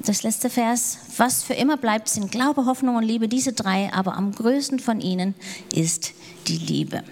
das 0.00 0.22
letzte 0.22 0.50
Vers, 0.50 0.98
was 1.16 1.42
für 1.42 1.54
immer 1.54 1.76
bleibt, 1.76 2.08
sind 2.08 2.30
Glaube, 2.30 2.66
Hoffnung 2.66 2.96
und 2.96 3.04
Liebe, 3.04 3.28
diese 3.28 3.52
drei, 3.52 3.92
aber 3.92 4.16
am 4.16 4.32
größten 4.32 4.80
von 4.80 5.00
ihnen 5.00 5.34
ist 5.72 6.12
die 6.46 6.58
Liebe. 6.58 7.02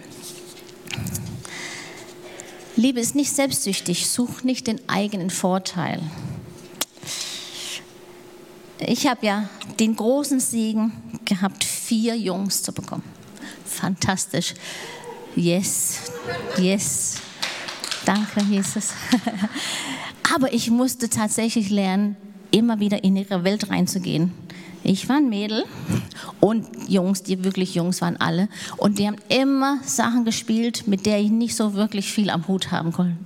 Liebe 2.77 3.01
ist 3.01 3.14
nicht 3.14 3.33
selbstsüchtig, 3.33 4.09
such 4.09 4.43
nicht 4.43 4.66
den 4.66 4.88
eigenen 4.88 5.31
Vorteil. 5.31 6.01
Ich 8.79 9.07
habe 9.07 9.27
ja 9.27 9.49
den 9.79 9.95
großen 9.97 10.40
Segen 10.40 10.93
gehabt, 11.27 11.64
vier 11.64 12.16
Jungs 12.16 12.62
zu 12.62 12.73
bekommen. 12.73 13.05
Fantastisch. 13.66 14.55
Yes, 15.37 16.11
yes. 16.57 17.16
Danke, 18.07 18.40
Jesus. 18.49 18.90
Aber 20.35 20.53
ich 20.53 20.71
musste 20.71 21.11
tatsächlich 21.11 21.71
lernen, 21.71 22.16
immer 22.51 22.81
wieder 22.81 23.05
in 23.05 23.17
ihre 23.17 23.45
Welt 23.45 23.71
reinzugehen. 23.71 24.33
Ich 24.83 25.09
war 25.09 25.17
ein 25.17 25.29
Mädel 25.29 25.65
und 26.41 26.67
Jungs, 26.89 27.23
die 27.23 27.45
wirklich 27.45 27.75
Jungs 27.75 28.01
waren 28.01 28.17
alle. 28.17 28.49
Und 28.79 28.99
die 28.99 29.07
haben 29.07 29.19
immer 29.29 29.79
Sachen 29.85 30.25
gespielt, 30.25 30.87
mit 30.87 31.05
der 31.05 31.21
ich 31.21 31.31
nicht 31.31 31.55
so 31.55 31.75
wirklich 31.75 32.11
viel 32.11 32.31
am 32.31 32.49
Hut 32.49 32.71
haben 32.71 32.93
konnte. 32.93 33.17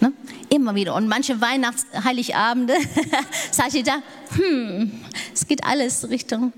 Ne? 0.00 0.12
Immer 0.50 0.74
wieder. 0.74 0.94
Und 0.94 1.06
manche 1.06 1.40
Weihnachts-, 1.40 1.86
Heiligabende 2.04 2.74
saß 3.52 3.74
ich 3.74 3.84
da, 3.84 3.98
hm, 4.36 4.90
es 5.32 5.46
geht 5.46 5.64
alles 5.64 6.08
Richtung. 6.10 6.52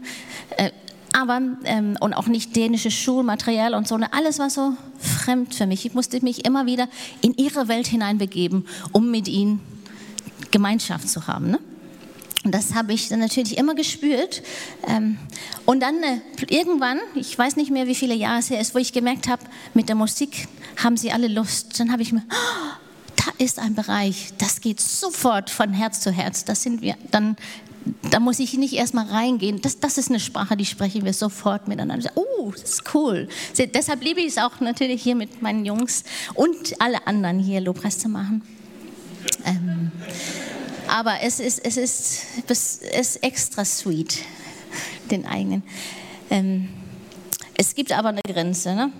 Äh, 0.57 0.71
aber, 1.13 1.41
ähm, 1.65 1.97
und 2.01 2.15
auch 2.15 2.27
nicht 2.27 2.57
dänisches 2.57 2.95
Schulmaterial 2.95 3.75
und 3.75 3.87
so. 3.87 3.97
Ne? 3.99 4.13
Alles 4.13 4.39
war 4.39 4.51
so 4.51 4.73
fremd 4.99 5.55
für 5.55 5.67
mich. 5.67 5.85
Ich 5.85 5.95
musste 5.95 6.23
mich 6.23 6.45
immer 6.47 6.67
wieder 6.67 6.89
in 7.21 7.35
ihre 7.37 7.69
Welt 7.69 7.87
hineinbegeben, 7.87 8.67
um 8.93 9.11
mit 9.11 9.29
ihnen 9.29 9.61
Gemeinschaft 10.51 11.09
zu 11.09 11.27
haben. 11.27 11.51
Ne? 11.51 11.59
Und 12.47 12.53
das 12.53 12.75
habe 12.75 12.93
ich 12.93 13.09
dann 13.09 13.19
natürlich 13.19 13.59
immer 13.59 13.75
gespürt. 13.75 14.41
Ähm, 14.87 15.19
und 15.65 15.81
dann 15.81 16.01
äh, 16.05 16.21
irgendwann, 16.49 17.01
ich 17.17 17.37
weiß 17.37 17.57
nicht 17.57 17.73
mehr, 17.73 17.89
wie 17.89 17.97
viele 17.97 18.15
Jahre 18.15 18.39
es 18.39 18.51
her 18.51 18.61
ist, 18.61 18.73
wo 18.73 18.79
ich 18.79 18.93
gemerkt 18.93 19.27
habe, 19.27 19.43
mit 19.75 19.89
der 19.89 19.97
Musik 19.97 20.47
haben 20.77 20.97
sie 20.97 21.11
alle 21.11 21.27
Lust. 21.27 21.81
Dann 21.81 21.91
habe 21.91 22.03
ich 22.03 22.13
mir, 22.13 22.23
oh, 22.31 22.77
da 23.17 23.45
ist 23.45 23.59
ein 23.59 23.75
Bereich, 23.75 24.33
das 24.39 24.61
geht 24.61 24.81
sofort 24.81 25.51
von 25.51 25.73
Herz 25.73 25.99
zu 25.99 26.13
Herz. 26.13 26.45
Das 26.45 26.63
sind 26.63 26.83
wir 26.83 26.95
dann. 27.11 27.35
Da 28.13 28.21
muss 28.21 28.39
ich 28.39 28.55
nicht 28.55 28.75
erst 28.75 28.95
mal 28.95 29.07
reingehen. 29.07 29.61
Das, 29.61 29.81
das 29.81 29.99
ist 29.99 30.09
eine 30.09 30.21
Sprache, 30.21 30.57
die 30.57 30.67
sprechen 30.67 31.05
wir 31.05 31.15
sofort 31.15 31.67
miteinander. 31.67 32.13
Oh, 32.15 32.53
das 32.53 32.63
ist 32.63 32.95
cool. 32.95 33.27
Deshalb 33.59 34.05
liebe 34.05 34.21
ich 34.21 34.29
es 34.29 34.39
auch 34.39 34.61
natürlich 34.61 35.03
hier 35.03 35.17
mit 35.17 35.43
meinen 35.43 35.65
Jungs 35.65 36.05
und 36.35 36.81
alle 36.81 37.09
anderen 37.09 37.41
hier 37.41 37.61
Lobpreis 37.61 37.99
zu 37.99 38.09
machen. 38.09 38.43
Ähm, 39.45 39.91
aber 40.89 41.17
es 41.23 41.41
ist, 41.41 41.65
es 41.65 41.77
ist, 41.77 42.27
es 42.49 42.77
ist 42.79 43.23
extra 43.23 43.65
sweet, 43.65 44.19
den 45.11 45.27
eigenen. 45.27 45.63
Ähm, 46.31 46.69
es 47.57 47.75
gibt 47.75 47.93
aber 47.93 48.11
eine 48.11 48.21
Grenze, 48.27 48.75
ne? 48.75 48.93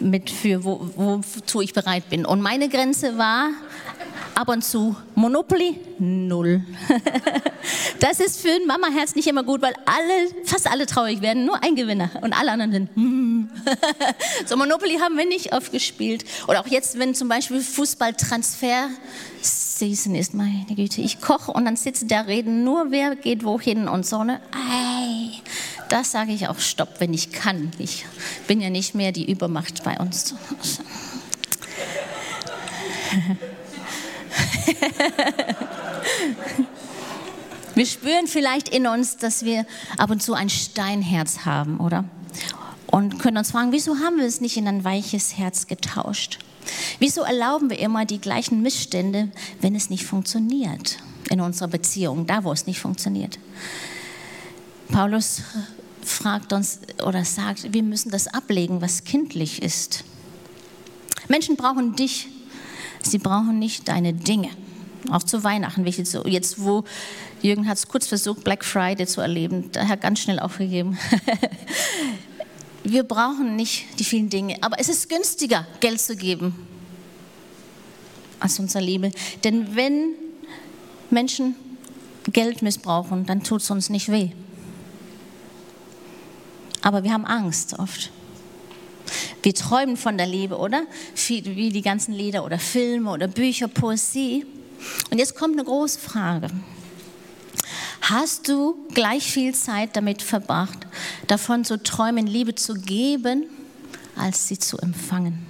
Mit 0.00 0.30
für 0.30 0.64
wo, 0.64 0.90
wozu 0.96 1.60
ich 1.60 1.74
bereit 1.74 2.08
bin. 2.08 2.24
Und 2.24 2.40
meine 2.40 2.68
Grenze 2.68 3.18
war 3.18 3.50
ab 4.40 4.48
und 4.48 4.64
zu 4.64 4.96
Monopoly 5.16 5.78
null. 5.98 6.62
das 8.00 8.20
ist 8.20 8.40
für 8.40 8.48
ein 8.48 8.66
Mama-Herz 8.66 9.14
nicht 9.14 9.28
immer 9.28 9.42
gut, 9.42 9.60
weil 9.60 9.74
alle, 9.84 10.46
fast 10.46 10.66
alle 10.66 10.86
traurig 10.86 11.20
werden, 11.20 11.44
nur 11.44 11.62
ein 11.62 11.76
Gewinner 11.76 12.08
und 12.22 12.32
alle 12.32 12.52
anderen 12.52 12.72
sind. 12.72 12.96
Mm. 12.96 13.50
so 14.46 14.56
Monopoly 14.56 14.96
haben 14.96 15.18
wir 15.18 15.26
nicht 15.26 15.52
oft 15.52 15.70
gespielt. 15.72 16.24
Oder 16.48 16.60
auch 16.60 16.66
jetzt, 16.68 16.98
wenn 16.98 17.14
zum 17.14 17.28
Beispiel 17.28 17.60
Fußballtransfer 17.60 18.88
Season 19.42 20.14
ist, 20.14 20.32
meine 20.32 20.64
Güte, 20.74 21.02
ich 21.02 21.20
koche 21.20 21.52
und 21.52 21.66
dann 21.66 21.76
sitzen 21.76 22.08
da 22.08 22.22
reden 22.22 22.64
nur, 22.64 22.90
wer 22.90 23.16
geht 23.16 23.44
wohin 23.44 23.88
und 23.88 24.06
so. 24.06 24.24
Ne? 24.24 24.40
Ei, 24.52 25.38
das 25.90 26.12
sage 26.12 26.32
ich 26.32 26.48
auch 26.48 26.58
Stopp, 26.58 26.94
wenn 26.98 27.12
ich 27.12 27.30
kann. 27.30 27.72
Ich 27.78 28.06
bin 28.46 28.62
ja 28.62 28.70
nicht 28.70 28.94
mehr 28.94 29.12
die 29.12 29.30
Übermacht 29.30 29.84
bei 29.84 29.98
uns. 29.98 30.34
wir 37.74 37.86
spüren 37.86 38.26
vielleicht 38.26 38.68
in 38.68 38.86
uns, 38.86 39.16
dass 39.16 39.44
wir 39.44 39.66
ab 39.98 40.10
und 40.10 40.22
zu 40.22 40.34
ein 40.34 40.50
Steinherz 40.50 41.44
haben, 41.44 41.80
oder? 41.80 42.04
Und 42.86 43.18
können 43.18 43.36
uns 43.36 43.52
fragen, 43.52 43.72
wieso 43.72 43.98
haben 43.98 44.18
wir 44.18 44.26
es 44.26 44.40
nicht 44.40 44.56
in 44.56 44.66
ein 44.66 44.84
weiches 44.84 45.38
Herz 45.38 45.66
getauscht? 45.66 46.38
Wieso 46.98 47.22
erlauben 47.22 47.70
wir 47.70 47.78
immer 47.78 48.04
die 48.04 48.20
gleichen 48.20 48.62
Missstände, 48.62 49.30
wenn 49.60 49.74
es 49.74 49.90
nicht 49.90 50.04
funktioniert 50.04 50.98
in 51.30 51.40
unserer 51.40 51.68
Beziehung, 51.68 52.26
da 52.26 52.44
wo 52.44 52.52
es 52.52 52.66
nicht 52.66 52.80
funktioniert? 52.80 53.38
Paulus 54.90 55.42
fragt 56.02 56.52
uns 56.52 56.80
oder 57.06 57.24
sagt, 57.24 57.72
wir 57.72 57.82
müssen 57.82 58.10
das 58.10 58.26
ablegen, 58.26 58.82
was 58.82 59.04
kindlich 59.04 59.62
ist. 59.62 60.04
Menschen 61.28 61.56
brauchen 61.56 61.94
dich, 61.94 62.28
sie 63.02 63.18
brauchen 63.18 63.58
nicht 63.58 63.88
deine 63.88 64.12
Dinge. 64.12 64.50
Auch 65.10 65.22
zu 65.22 65.42
Weihnachten, 65.42 65.86
jetzt 65.86 66.62
wo 66.62 66.84
Jürgen 67.42 67.66
hat 67.66 67.78
es 67.78 67.88
kurz 67.88 68.06
versucht, 68.06 68.44
Black 68.44 68.64
Friday 68.64 69.06
zu 69.06 69.20
erleben, 69.20 69.70
da 69.72 69.88
hat 69.88 70.02
ganz 70.02 70.20
schnell 70.20 70.38
aufgegeben. 70.38 70.98
wir 72.84 73.02
brauchen 73.02 73.56
nicht 73.56 73.86
die 73.98 74.04
vielen 74.04 74.28
Dinge, 74.28 74.56
aber 74.60 74.78
es 74.78 74.88
ist 74.88 75.08
günstiger, 75.08 75.66
Geld 75.80 76.00
zu 76.00 76.16
geben 76.16 76.54
als 78.38 78.58
unsere 78.58 78.84
Liebe. 78.84 79.10
Denn 79.44 79.74
wenn 79.74 80.14
Menschen 81.10 81.54
Geld 82.32 82.62
missbrauchen, 82.62 83.26
dann 83.26 83.42
tut 83.42 83.62
es 83.62 83.70
uns 83.70 83.88
nicht 83.88 84.10
weh. 84.10 84.30
Aber 86.82 87.04
wir 87.04 87.12
haben 87.12 87.26
Angst 87.26 87.78
oft. 87.78 88.10
Wir 89.42 89.54
träumen 89.54 89.96
von 89.96 90.18
der 90.18 90.26
Liebe, 90.26 90.58
oder? 90.58 90.82
Wie 91.28 91.70
die 91.70 91.82
ganzen 91.82 92.12
Lieder 92.12 92.44
oder 92.44 92.58
Filme 92.58 93.10
oder 93.10 93.28
Bücher, 93.28 93.68
Poesie. 93.68 94.44
Und 95.10 95.18
jetzt 95.18 95.34
kommt 95.34 95.54
eine 95.54 95.64
große 95.64 95.98
Frage. 95.98 96.48
Hast 98.02 98.48
du 98.48 98.76
gleich 98.92 99.30
viel 99.30 99.54
Zeit 99.54 99.96
damit 99.96 100.22
verbracht, 100.22 100.86
davon 101.26 101.64
zu 101.64 101.82
träumen, 101.82 102.26
Liebe 102.26 102.54
zu 102.54 102.74
geben, 102.74 103.44
als 104.16 104.48
sie 104.48 104.58
zu 104.58 104.78
empfangen? 104.78 105.46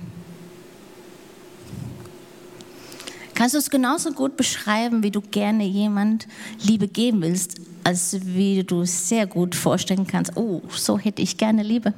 Kannst 3.35 3.55
du 3.55 3.59
es 3.59 3.71
genauso 3.71 4.13
gut 4.13 4.37
beschreiben, 4.37 5.03
wie 5.03 5.11
du 5.11 5.23
gerne 5.23 5.65
jemand 5.65 6.29
Liebe 6.61 6.87
geben 6.87 7.23
willst, 7.23 7.59
als 7.85 8.19
wie 8.23 8.63
du 8.63 8.83
es 8.83 9.09
sehr 9.09 9.27
gut 9.27 9.55
vorstellen 9.55 10.07
kannst, 10.07 10.37
oh, 10.37 10.61
so 10.69 10.99
hätte 10.99 11.23
ich 11.23 11.39
gerne 11.39 11.63
Liebe? 11.63 11.95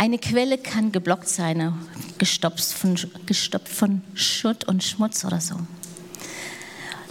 Eine 0.00 0.16
Quelle 0.18 0.56
kann 0.56 0.92
geblockt 0.92 1.28
sein, 1.28 1.74
gestopft 2.16 2.72
von, 2.72 2.96
gestopft 3.26 3.68
von 3.68 4.00
Schutt 4.14 4.66
und 4.66 4.82
Schmutz 4.82 5.26
oder 5.26 5.42
so. 5.42 5.56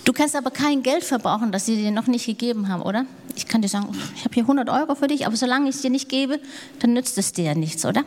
Du 0.05 0.11
kannst 0.11 0.35
aber 0.35 0.49
kein 0.49 0.81
Geld 0.81 1.03
verbrauchen, 1.03 1.51
das 1.51 1.67
sie 1.67 1.75
dir 1.75 1.91
noch 1.91 2.07
nicht 2.07 2.25
gegeben 2.25 2.67
haben, 2.67 2.81
oder? 2.81 3.05
Ich 3.35 3.47
kann 3.47 3.61
dir 3.61 3.67
sagen, 3.67 3.95
ich 4.15 4.23
habe 4.25 4.33
hier 4.33 4.41
100 4.41 4.69
Euro 4.69 4.95
für 4.95 5.05
dich, 5.05 5.27
aber 5.27 5.35
solange 5.35 5.69
ich 5.69 5.75
es 5.75 5.81
dir 5.83 5.91
nicht 5.91 6.09
gebe, 6.09 6.39
dann 6.79 6.93
nützt 6.93 7.19
es 7.19 7.31
dir 7.31 7.43
ja 7.43 7.53
nichts, 7.53 7.85
oder? 7.85 8.05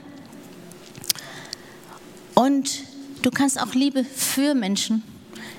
Und 2.35 2.81
du 3.23 3.31
kannst 3.31 3.63
auch 3.63 3.75
Liebe 3.75 4.03
für 4.03 4.55
Menschen 4.55 5.05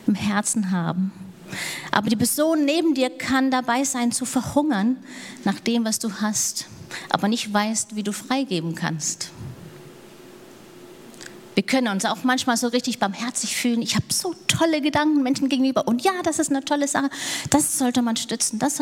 im 0.06 0.16
Herzen 0.16 0.70
haben. 0.72 1.14
Aber 1.92 2.10
die 2.10 2.18
Person 2.18 2.66
neben 2.66 2.94
dir 2.94 3.10
kann 3.10 3.52
dabei 3.52 3.86
sein 3.86 4.12
zu 4.12 4.26
verhungern 4.26 4.98
nach 5.46 5.62
dem, 5.62 5.86
was 5.86 6.00
du 6.00 6.12
hast 6.20 6.66
aber 7.10 7.28
nicht 7.28 7.54
weißt, 7.54 7.96
wie 7.96 8.04
du 8.04 8.12
freigeben 8.12 8.76
kannst. 8.76 9.30
Wir 11.56 11.64
können 11.64 11.88
uns 11.88 12.06
auch 12.06 12.24
manchmal 12.24 12.58
so 12.58 12.68
richtig 12.68 13.00
barmherzig 13.00 13.56
fühlen. 13.56 13.82
Ich 13.82 13.96
habe 13.96 14.06
so 14.10 14.34
tolle 14.48 14.82
Gedanken 14.82 15.22
Menschen 15.22 15.50
gegenüber 15.50 15.88
und 15.88 16.04
ja, 16.04 16.14
das 16.24 16.40
ist 16.40 16.50
eine 16.50 16.66
tolle 16.66 16.88
Sache. 16.88 17.10
Das 17.50 17.78
sollte 17.78 18.02
man 18.02 18.16
stützen. 18.16 18.60
Das 18.60 18.82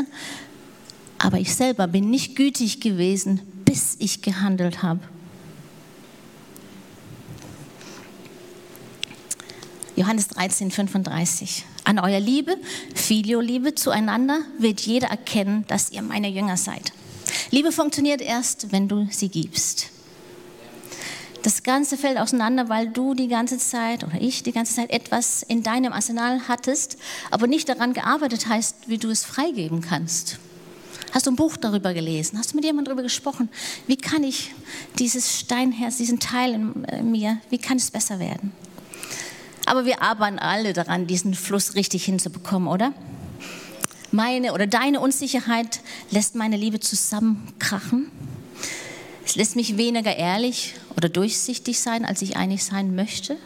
aber 1.18 1.40
ich 1.40 1.54
selber 1.54 1.88
bin 1.88 2.10
nicht 2.10 2.36
gütig 2.36 2.80
gewesen, 2.80 3.42
bis 3.64 3.96
ich 4.00 4.24
gehandelt 4.24 4.82
habe. 4.82 5.02
Johannes 9.96 10.30
13, 10.30 10.72
35. 10.72 11.66
An 11.84 12.00
eurer 12.00 12.20
Liebe, 12.20 12.58
Filio-Liebe 12.96 13.76
zueinander 13.76 14.40
wird 14.58 14.82
jeder 14.82 15.10
erkennen, 15.10 15.66
dass 15.68 15.92
ihr 15.92 16.02
meine 16.02 16.30
Jünger 16.30 16.58
seid. 16.58 16.92
Liebe 17.52 17.74
funktioniert 17.74 18.22
erst, 18.22 18.72
wenn 18.72 18.88
du 18.88 19.08
sie 19.12 19.28
gibst. 19.28 19.90
Das 21.44 21.64
Ganze 21.64 21.98
fällt 21.98 22.18
auseinander, 22.18 22.70
weil 22.70 22.88
du 22.88 23.14
die 23.14 23.28
ganze 23.28 23.58
Zeit 23.58 24.06
oder 24.06 24.22
ich 24.22 24.44
die 24.44 24.54
ganze 24.54 24.74
Zeit 24.74 24.90
etwas 24.90 25.44
in 25.44 25.62
deinem 25.62 25.92
Arsenal 25.92 26.48
hattest, 26.48 26.98
aber 27.30 27.48
nicht 27.48 27.68
daran 27.68 27.94
gearbeitet 27.94 28.48
hast, 28.48 28.88
wie 28.88 28.98
du 28.98 29.10
es 29.10 29.26
freigeben 29.26 29.82
kannst. 29.82 30.38
Hast 31.12 31.26
du 31.26 31.32
ein 31.32 31.36
Buch 31.36 31.58
darüber 31.58 31.94
gelesen? 31.94 32.38
Hast 32.38 32.52
du 32.52 32.56
mit 32.56 32.64
jemandem 32.64 32.86
darüber 32.86 33.04
gesprochen? 33.04 33.50
Wie 33.86 33.98
kann 33.98 34.24
ich 34.24 34.54
dieses 34.98 35.40
Steinherz, 35.40 35.98
diesen 35.98 36.22
Teil 36.22 36.54
in 36.54 36.86
äh, 36.86 37.04
mir, 37.04 37.40
wie 37.50 37.58
kann 37.58 37.76
es 37.76 37.92
besser 37.92 38.20
werden? 38.20 38.54
Aber 39.66 39.84
wir 39.86 40.02
arbeiten 40.02 40.40
alle 40.40 40.72
daran, 40.72 41.06
diesen 41.06 41.34
Fluss 41.34 41.76
richtig 41.76 42.06
hinzubekommen, 42.06 42.70
oder? 42.70 42.94
Meine 44.12 44.54
oder 44.54 44.68
deine 44.68 45.00
Unsicherheit 45.00 45.80
lässt 46.10 46.36
meine 46.36 46.58
Liebe 46.58 46.82
zusammenkrachen. 46.82 48.12
Es 49.26 49.36
lässt 49.36 49.56
mich 49.56 49.78
weniger 49.78 50.14
ehrlich 50.14 50.74
oder 50.98 51.08
durchsichtig 51.08 51.80
sein, 51.80 52.04
als 52.04 52.22
ich 52.22 52.36
eigentlich 52.36 52.66
sein 52.66 52.94
möchte. 52.94 53.38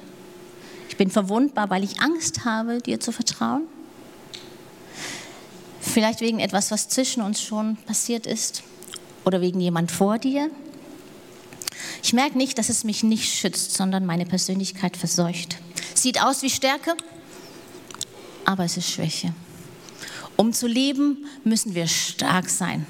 Ich 0.89 0.97
bin 0.97 1.11
verwundbar, 1.11 1.69
weil 1.69 1.83
ich 1.83 2.01
Angst 2.01 2.45
habe, 2.45 2.79
dir 2.79 2.99
zu 2.99 3.11
vertrauen. 3.11 3.63
Vielleicht 5.79 6.21
wegen 6.21 6.39
etwas, 6.39 6.71
was 6.71 6.89
zwischen 6.89 7.21
uns 7.21 7.41
schon 7.41 7.77
passiert 7.85 8.25
ist 8.25 8.63
oder 9.23 9.41
wegen 9.41 9.59
jemand 9.59 9.91
vor 9.91 10.17
dir. 10.17 10.49
Ich 12.01 12.13
merke 12.13 12.37
nicht, 12.39 12.57
dass 12.57 12.69
es 12.69 12.83
mich 12.83 13.03
nicht 13.03 13.31
schützt, 13.31 13.73
sondern 13.73 14.05
meine 14.05 14.25
Persönlichkeit 14.25 14.97
verseucht. 14.97 15.57
Sieht 15.93 16.23
aus 16.23 16.41
wie 16.41 16.49
Stärke, 16.49 16.95
aber 18.45 18.63
es 18.63 18.77
ist 18.77 18.89
Schwäche. 18.89 19.33
Um 20.37 20.53
zu 20.53 20.67
leben, 20.67 21.25
müssen 21.43 21.75
wir 21.75 21.87
stark 21.87 22.49
sein 22.49 22.85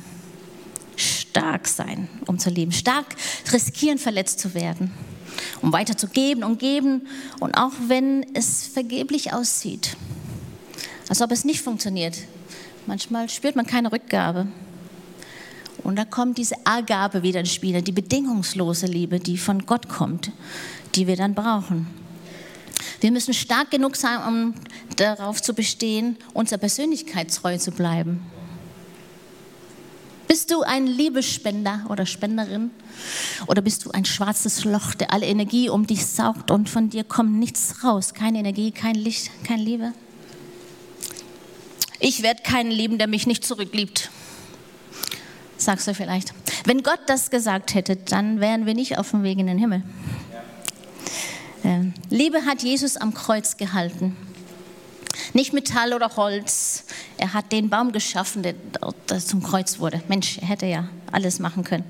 stark 1.36 1.68
sein, 1.68 2.08
um 2.28 2.40
zu 2.40 2.50
leben. 2.50 2.72
Stark 2.72 3.16
riskieren, 3.52 3.98
verletzt 3.98 4.40
zu 4.40 4.54
werden, 4.54 4.92
um 5.62 5.74
weiter 5.74 5.98
zu 5.98 6.08
geben 6.08 6.44
und 6.44 6.60
geben. 6.60 7.08
Und 7.40 7.58
auch 7.58 7.74
wenn 7.88 8.26
es 8.34 8.68
vergeblich 8.68 9.34
aussieht, 9.34 9.98
als 11.10 11.22
ob 11.22 11.32
es 11.32 11.44
nicht 11.44 11.62
funktioniert, 11.62 12.18
manchmal 12.88 13.28
spürt 13.30 13.56
man 13.56 13.66
keine 13.66 13.92
Rückgabe. 13.92 14.48
Und 15.84 15.98
da 15.98 16.06
kommt 16.06 16.38
diese 16.38 16.56
Agabe 16.64 17.22
wieder 17.22 17.42
ins 17.42 17.54
Spiel, 17.54 17.82
die 17.82 17.92
bedingungslose 17.92 18.88
Liebe, 18.88 19.20
die 19.20 19.38
von 19.38 19.66
Gott 19.66 19.90
kommt, 19.90 20.32
die 20.96 21.06
wir 21.06 21.18
dann 21.18 21.36
brauchen. 21.36 21.88
Wir 23.06 23.12
müssen 23.12 23.36
stark 23.36 23.70
genug 23.70 23.96
sein, 23.98 24.18
um 24.28 24.56
darauf 24.96 25.40
zu 25.40 25.54
bestehen, 25.54 26.18
unserer 26.34 26.58
Persönlichkeit 26.58 27.32
treu 27.32 27.56
zu 27.56 27.70
bleiben. 27.70 28.20
Bist 30.28 30.50
du 30.50 30.64
ein 30.64 30.88
Liebespender 30.88 31.86
oder 31.90 32.08
Spenderin? 32.08 32.72
Oder 33.46 33.62
bist 33.62 33.86
du 33.86 33.92
ein 33.92 34.06
schwarzes 34.06 34.64
Loch, 34.64 34.96
der 34.96 35.14
alle 35.14 35.28
Energie 35.28 35.70
um 35.70 35.86
dich 35.86 36.04
saugt 36.04 36.50
und 36.50 36.68
von 36.68 36.90
dir 36.90 37.04
kommt 37.04 37.34
nichts 37.34 37.84
raus? 37.84 38.16
Keine 38.16 38.40
Energie, 38.40 38.72
kein 38.72 38.96
Licht, 38.96 39.30
keine 39.44 39.62
Liebe? 39.62 39.94
Ich 42.00 42.24
werde 42.24 42.42
keinen 42.42 42.72
lieben, 42.72 42.98
der 42.98 43.06
mich 43.06 43.28
nicht 43.28 43.46
zurückliebt. 43.46 44.10
Sagst 45.58 45.88
du 45.88 45.94
vielleicht. 45.94 46.34
Wenn 46.64 46.82
Gott 46.82 47.02
das 47.06 47.30
gesagt 47.30 47.76
hätte, 47.76 47.98
dann 47.98 48.40
wären 48.40 48.66
wir 48.66 48.74
nicht 48.74 48.98
auf 48.98 49.12
dem 49.12 49.22
Weg 49.22 49.38
in 49.38 49.46
den 49.46 49.60
Himmel. 49.60 49.84
Liebe 52.10 52.46
hat 52.46 52.64
Jesus 52.64 52.98
am 52.98 53.14
Kreuz 53.14 53.58
gehalten. 53.58 54.16
Nicht 55.34 55.54
Metall 55.54 55.94
oder 55.94 56.16
Holz. 56.16 56.84
Er 57.18 57.34
hat 57.34 57.52
den 57.52 57.70
Baum 57.70 57.92
geschaffen, 57.92 58.44
der, 58.44 58.54
der 59.10 59.20
zum 59.20 59.42
Kreuz 59.42 59.80
wurde. 59.80 60.02
Mensch, 60.08 60.38
er 60.40 60.48
hätte 60.48 60.66
ja 60.66 60.88
alles 61.12 61.40
machen 61.40 61.64
können. 61.64 61.86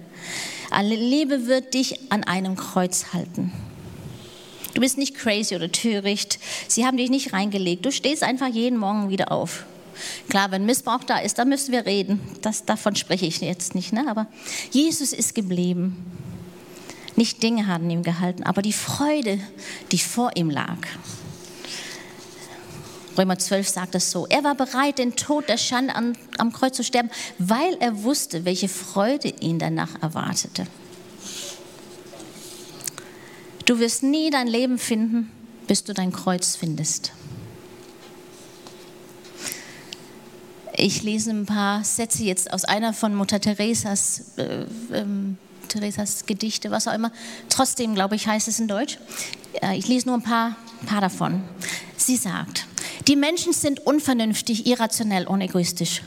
Liebe 0.81 1.47
wird 1.47 1.73
dich 1.73 2.11
an 2.11 2.23
einem 2.23 2.55
Kreuz 2.55 3.13
halten. 3.13 3.51
Du 4.73 4.81
bist 4.81 4.97
nicht 4.97 5.15
crazy 5.15 5.55
oder 5.55 5.71
töricht. 5.71 6.39
Sie 6.67 6.85
haben 6.85 6.97
dich 6.97 7.09
nicht 7.09 7.33
reingelegt. 7.33 7.85
Du 7.85 7.91
stehst 7.91 8.23
einfach 8.23 8.47
jeden 8.47 8.77
Morgen 8.77 9.09
wieder 9.09 9.31
auf. 9.31 9.65
Klar, 10.29 10.51
wenn 10.51 10.65
Missbrauch 10.65 11.03
da 11.05 11.19
ist, 11.19 11.39
dann 11.39 11.47
müssen 11.47 11.71
wir 11.71 11.85
reden. 11.85 12.19
Das, 12.41 12.65
davon 12.65 12.95
spreche 12.95 13.25
ich 13.25 13.39
jetzt 13.39 13.73
nicht. 13.73 13.93
Ne? 13.93 14.05
Aber 14.09 14.27
Jesus 14.71 15.13
ist 15.13 15.33
geblieben. 15.33 15.95
Nicht 17.15 17.41
Dinge 17.43 17.67
haben 17.67 17.89
ihm 17.89 18.03
gehalten, 18.03 18.43
aber 18.43 18.61
die 18.61 18.73
Freude, 18.73 19.39
die 19.91 19.99
vor 19.99 20.31
ihm 20.35 20.49
lag. 20.49 20.77
Römer 23.17 23.39
12 23.39 23.67
sagt 23.67 23.95
es 23.95 24.11
so. 24.11 24.27
Er 24.27 24.43
war 24.43 24.55
bereit, 24.55 24.99
den 24.99 25.15
Tod 25.15 25.47
der 25.47 25.57
Schande 25.57 25.95
am, 25.95 26.13
am 26.37 26.51
Kreuz 26.51 26.75
zu 26.75 26.83
sterben, 26.83 27.09
weil 27.37 27.75
er 27.79 28.03
wusste, 28.03 28.43
welche 28.43 28.67
Freude 28.67 29.29
ihn 29.39 29.59
danach 29.59 30.01
erwartete. 30.01 30.67
Du 33.65 33.79
wirst 33.79 34.03
nie 34.03 34.29
dein 34.29 34.47
Leben 34.47 34.77
finden, 34.77 35.31
bis 35.67 35.83
du 35.83 35.93
dein 35.93 36.11
Kreuz 36.11 36.55
findest. 36.55 37.13
Ich 40.77 41.03
lese 41.03 41.31
ein 41.31 41.45
paar 41.45 41.83
Sätze 41.85 42.23
jetzt 42.23 42.51
aus 42.51 42.65
einer 42.65 42.93
von 42.93 43.15
Mutter 43.15 43.39
Teresas, 43.39 44.37
äh, 44.37 44.65
ähm, 44.91 45.37
Teresas 45.75 46.25
Gedichte, 46.25 46.71
was 46.71 46.87
auch 46.87 46.93
immer. 46.93 47.11
Trotzdem, 47.49 47.95
glaube 47.95 48.15
ich, 48.15 48.27
heißt 48.27 48.47
es 48.47 48.59
in 48.59 48.67
Deutsch. 48.67 48.97
Äh, 49.61 49.77
ich 49.77 49.87
lese 49.87 50.07
nur 50.07 50.17
ein 50.17 50.23
paar, 50.23 50.55
paar 50.85 51.01
davon. 51.01 51.43
Sie 51.97 52.15
sagt, 52.15 52.65
die 53.07 53.15
Menschen 53.15 53.51
sind 53.51 53.85
unvernünftig, 53.85 54.65
irrationell 54.67 55.27
und 55.27 55.41
egoistisch. 55.41 56.01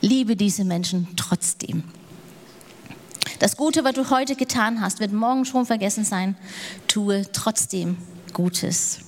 Liebe 0.00 0.34
diese 0.34 0.64
Menschen 0.64 1.06
trotzdem. 1.16 1.84
Das 3.38 3.56
Gute, 3.56 3.84
was 3.84 3.94
du 3.94 4.10
heute 4.10 4.34
getan 4.34 4.80
hast, 4.80 4.98
wird 4.98 5.12
morgen 5.12 5.44
schon 5.44 5.66
vergessen 5.66 6.04
sein. 6.04 6.36
Tue 6.88 7.26
trotzdem 7.32 7.96
Gutes. 8.32 8.98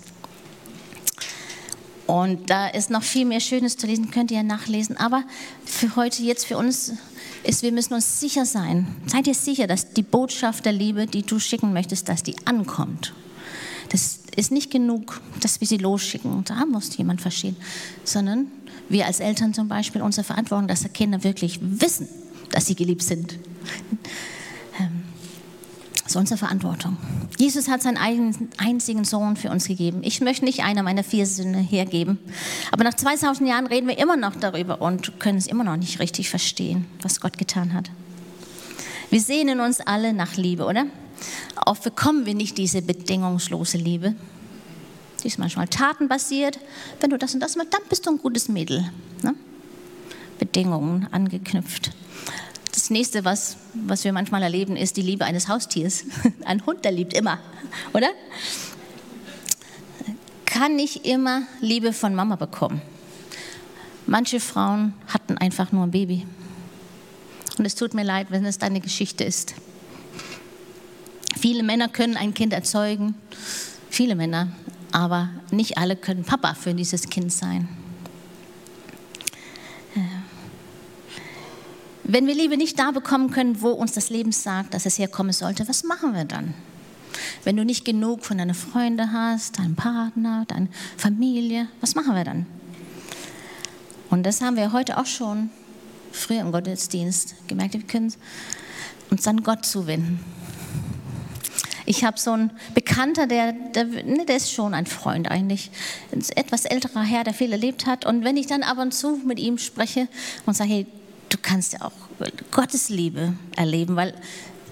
Und 2.07 2.51
da 2.51 2.69
ist 2.69 2.91
noch 2.91 3.03
viel 3.03 3.25
mehr 3.25 3.41
Schönes 3.41 3.77
zu 3.77 3.87
lesen, 3.87 4.11
könnt 4.11 4.31
ihr 4.31 4.39
ja 4.39 4.43
nachlesen. 4.43 4.97
Aber 4.97 5.25
für 5.65 5.97
heute, 5.97 6.23
jetzt 6.23 6.47
für 6.47 6.57
uns, 6.57 6.93
ist, 7.45 7.63
wir 7.63 7.73
müssen 7.73 7.95
uns 7.95 8.21
sicher 8.21 8.47
sein. 8.47 8.87
Seid 9.07 9.27
ihr 9.27 9.35
sicher, 9.35 9.67
dass 9.67 9.93
die 9.93 10.03
Botschaft 10.03 10.65
der 10.65 10.73
Liebe, 10.73 11.07
die 11.07 11.23
du 11.23 11.39
schicken 11.39 11.73
möchtest, 11.73 12.09
dass 12.09 12.23
die 12.23 12.35
ankommt. 12.47 13.15
Das 13.91 14.21
ist 14.35 14.51
nicht 14.51 14.71
genug, 14.71 15.21
dass 15.41 15.61
wir 15.61 15.69
sie 15.69 15.77
losschicken. 15.77 16.45
Da 16.45 16.65
muss 16.67 16.97
jemand 16.97 17.21
verstehen. 17.21 17.57
Sondern 18.03 18.47
wir 18.89 19.07
als 19.07 19.21
Eltern 19.21 19.55
zum 19.55 19.69
Beispiel 19.69 20.03
unsere 20.03 20.25
Verantwortung, 20.25 20.69
dass 20.69 20.83
die 20.83 20.89
Kinder 20.89 21.23
wirklich 21.23 21.59
wissen, 21.63 22.09
dass 22.51 22.67
sie 22.67 22.75
geliebt 22.75 23.03
sind. 23.03 23.39
Ähm, 26.15 26.25
das 26.25 26.31
ist 26.31 26.33
unsere 26.33 26.39
Verantwortung. 26.39 26.97
Jesus 27.39 27.69
hat 27.69 27.83
seinen 27.83 27.99
einzigen 28.59 29.05
Sohn 29.05 29.37
für 29.37 29.51
uns 29.51 29.67
gegeben. 29.67 30.01
Ich 30.03 30.21
möchte 30.21 30.45
nicht 30.45 30.63
einer 30.63 30.83
meiner 30.83 31.05
vier 31.05 31.27
Söhne 31.27 31.59
hergeben. 31.59 32.19
Aber 32.71 32.85
nach 32.85 32.95
2000 32.95 33.49
Jahren 33.49 33.67
reden 33.67 33.89
wir 33.89 33.99
immer 33.99 34.17
noch 34.17 34.37
darüber 34.37 34.81
und 34.81 35.19
können 35.21 35.39
es 35.39 35.47
immer 35.47 35.65
noch 35.65 35.77
nicht 35.77 36.01
richtig 36.01 36.31
verstehen, 36.31 36.87
was 37.03 37.21
Gott 37.21 37.39
getan 37.39 37.75
hat. 37.75 37.91
Wir 39.11 39.21
sehnen 39.21 39.61
uns 39.61 39.81
alle 39.81 40.13
nach 40.13 40.37
Liebe, 40.37 40.65
oder? 40.65 40.87
Oft 41.67 41.85
bekommen 41.85 42.27
wir 42.27 42.35
nicht 42.35 42.59
diese 42.59 42.83
bedingungslose 42.83 43.79
Liebe. 43.79 44.15
Die 45.23 45.29
ist 45.29 45.39
manchmal 45.39 45.69
tatenbasiert. 45.69 46.59
Wenn 47.01 47.11
du 47.11 47.19
das 47.19 47.35
und 47.35 47.41
das 47.41 47.57
machst, 47.57 47.73
dann 47.73 47.83
bist 47.89 48.07
du 48.07 48.11
ein 48.11 48.19
gutes 48.19 48.49
Mädel. 48.49 48.91
Ne? 49.23 49.35
Bedingungen 50.39 51.07
angeknüpft. 51.13 51.93
Das 52.85 52.91
nächste, 52.91 53.25
was, 53.25 53.57
was 53.73 54.05
wir 54.05 54.13
manchmal 54.13 54.43
erleben, 54.43 54.77
ist 54.77 54.99
die 54.99 55.01
Liebe 55.01 55.25
eines 55.25 55.49
Haustiers. 55.49 56.05
Ein 56.45 56.67
Hund, 56.67 56.85
der 56.85 56.93
liebt 56.93 57.15
immer, 57.15 57.39
oder? 57.95 58.11
Kann 60.45 60.77
nicht 60.77 61.07
immer 61.07 61.45
Liebe 61.63 61.95
von 61.95 62.15
Mama 62.15 62.37
bekommen. 62.37 62.83
Manche 64.07 64.39
Frauen 64.39 64.93
hatten 65.09 65.39
einfach 65.39 65.73
nur 65.73 65.85
ein 65.85 65.93
Baby. 65.93 66.27
Und 67.57 67.65
es 67.65 67.75
tut 67.75 67.95
mir 67.95 68.05
leid, 68.05 68.27
wenn 68.29 68.45
es 68.45 68.59
deine 68.59 68.83
Geschichte 68.83 69.25
ist. 69.25 69.55
Viele 71.41 71.63
Männer 71.63 71.89
können 71.89 72.19
ein 72.19 72.35
Kind 72.35 72.53
erzeugen, 72.53 73.15
viele 73.89 74.15
Männer, 74.15 74.49
aber 74.93 75.31
nicht 75.51 75.79
alle 75.79 75.97
können 75.97 76.25
Papa 76.25 76.53
für 76.53 76.75
dieses 76.75 77.09
Kind 77.09 77.33
sein. 77.33 77.67
Wenn 82.15 82.29
wir 82.29 82.35
Liebe 82.37 82.57
nicht 82.57 82.79
da 82.79 82.93
bekommen 82.93 83.33
können, 83.33 83.61
wo 83.61 83.71
uns 83.71 83.91
das 83.91 84.09
Leben 84.09 84.31
sagt, 84.31 84.73
dass 84.73 84.87
es 84.87 85.01
herkommen 85.01 85.33
sollte, 85.33 85.67
was 85.67 85.83
machen 85.83 86.15
wir 86.15 86.25
dann? 86.25 86.55
Wenn 87.43 87.57
du 87.57 87.65
nicht 87.65 87.85
genug 87.85 88.25
von 88.25 88.39
deinen 88.39 88.55
Freunden 88.55 89.13
hast, 89.13 89.59
deinem 89.59 89.75
Partner, 89.75 90.45
deiner 90.47 90.69
Familie, 90.97 91.67
was 91.81 91.97
machen 91.97 92.15
wir 92.15 92.23
dann? 92.23 92.47
Und 94.11 94.23
das 94.23 94.43
haben 94.43 94.55
wir 94.55 94.73
heute 94.73 94.97
auch 94.99 95.07
schon 95.07 95.51
früher 96.13 96.41
im 96.41 96.53
Gottesdienst 96.53 97.35
gemerkt. 97.49 97.75
Wir 97.75 97.83
können 97.83 98.15
uns 99.11 99.27
an 99.27 99.43
Gott 99.43 99.67
zuwenden. 99.67 100.21
Ich 101.85 102.05
habe 102.05 102.21
so 102.21 102.31
einen 102.31 102.53
Bekannter, 102.75 103.27
der, 103.27 103.51
der, 103.53 103.87
ne, 103.87 104.25
der 104.25 104.37
ist 104.37 104.53
schon 104.53 104.73
ein 104.73 104.87
Freund 104.87 105.29
eigentlich, 105.29 105.73
ein 106.13 106.25
etwas 106.37 106.65
älterer 106.65 107.03
Herr, 107.03 107.25
der 107.25 107.35
viel 107.35 107.51
erlebt 107.51 107.87
hat. 107.87 108.07
Und 108.07 108.23
wenn 108.23 108.37
ich 108.37 108.47
dann 108.47 108.63
ab 108.63 108.79
und 108.79 108.95
zu 108.95 109.21
mit 109.27 109.41
ihm 109.41 109.59
spreche 109.59 110.07
und 110.47 110.55
sage, 110.57 110.71
hey, 110.71 110.87
du 111.35 111.41
kannst 111.43 111.73
ja 111.73 111.81
auch 111.83 111.93
Gottes 112.53 112.89
Liebe 112.89 113.35
erleben, 113.57 113.97
weil 113.97 114.15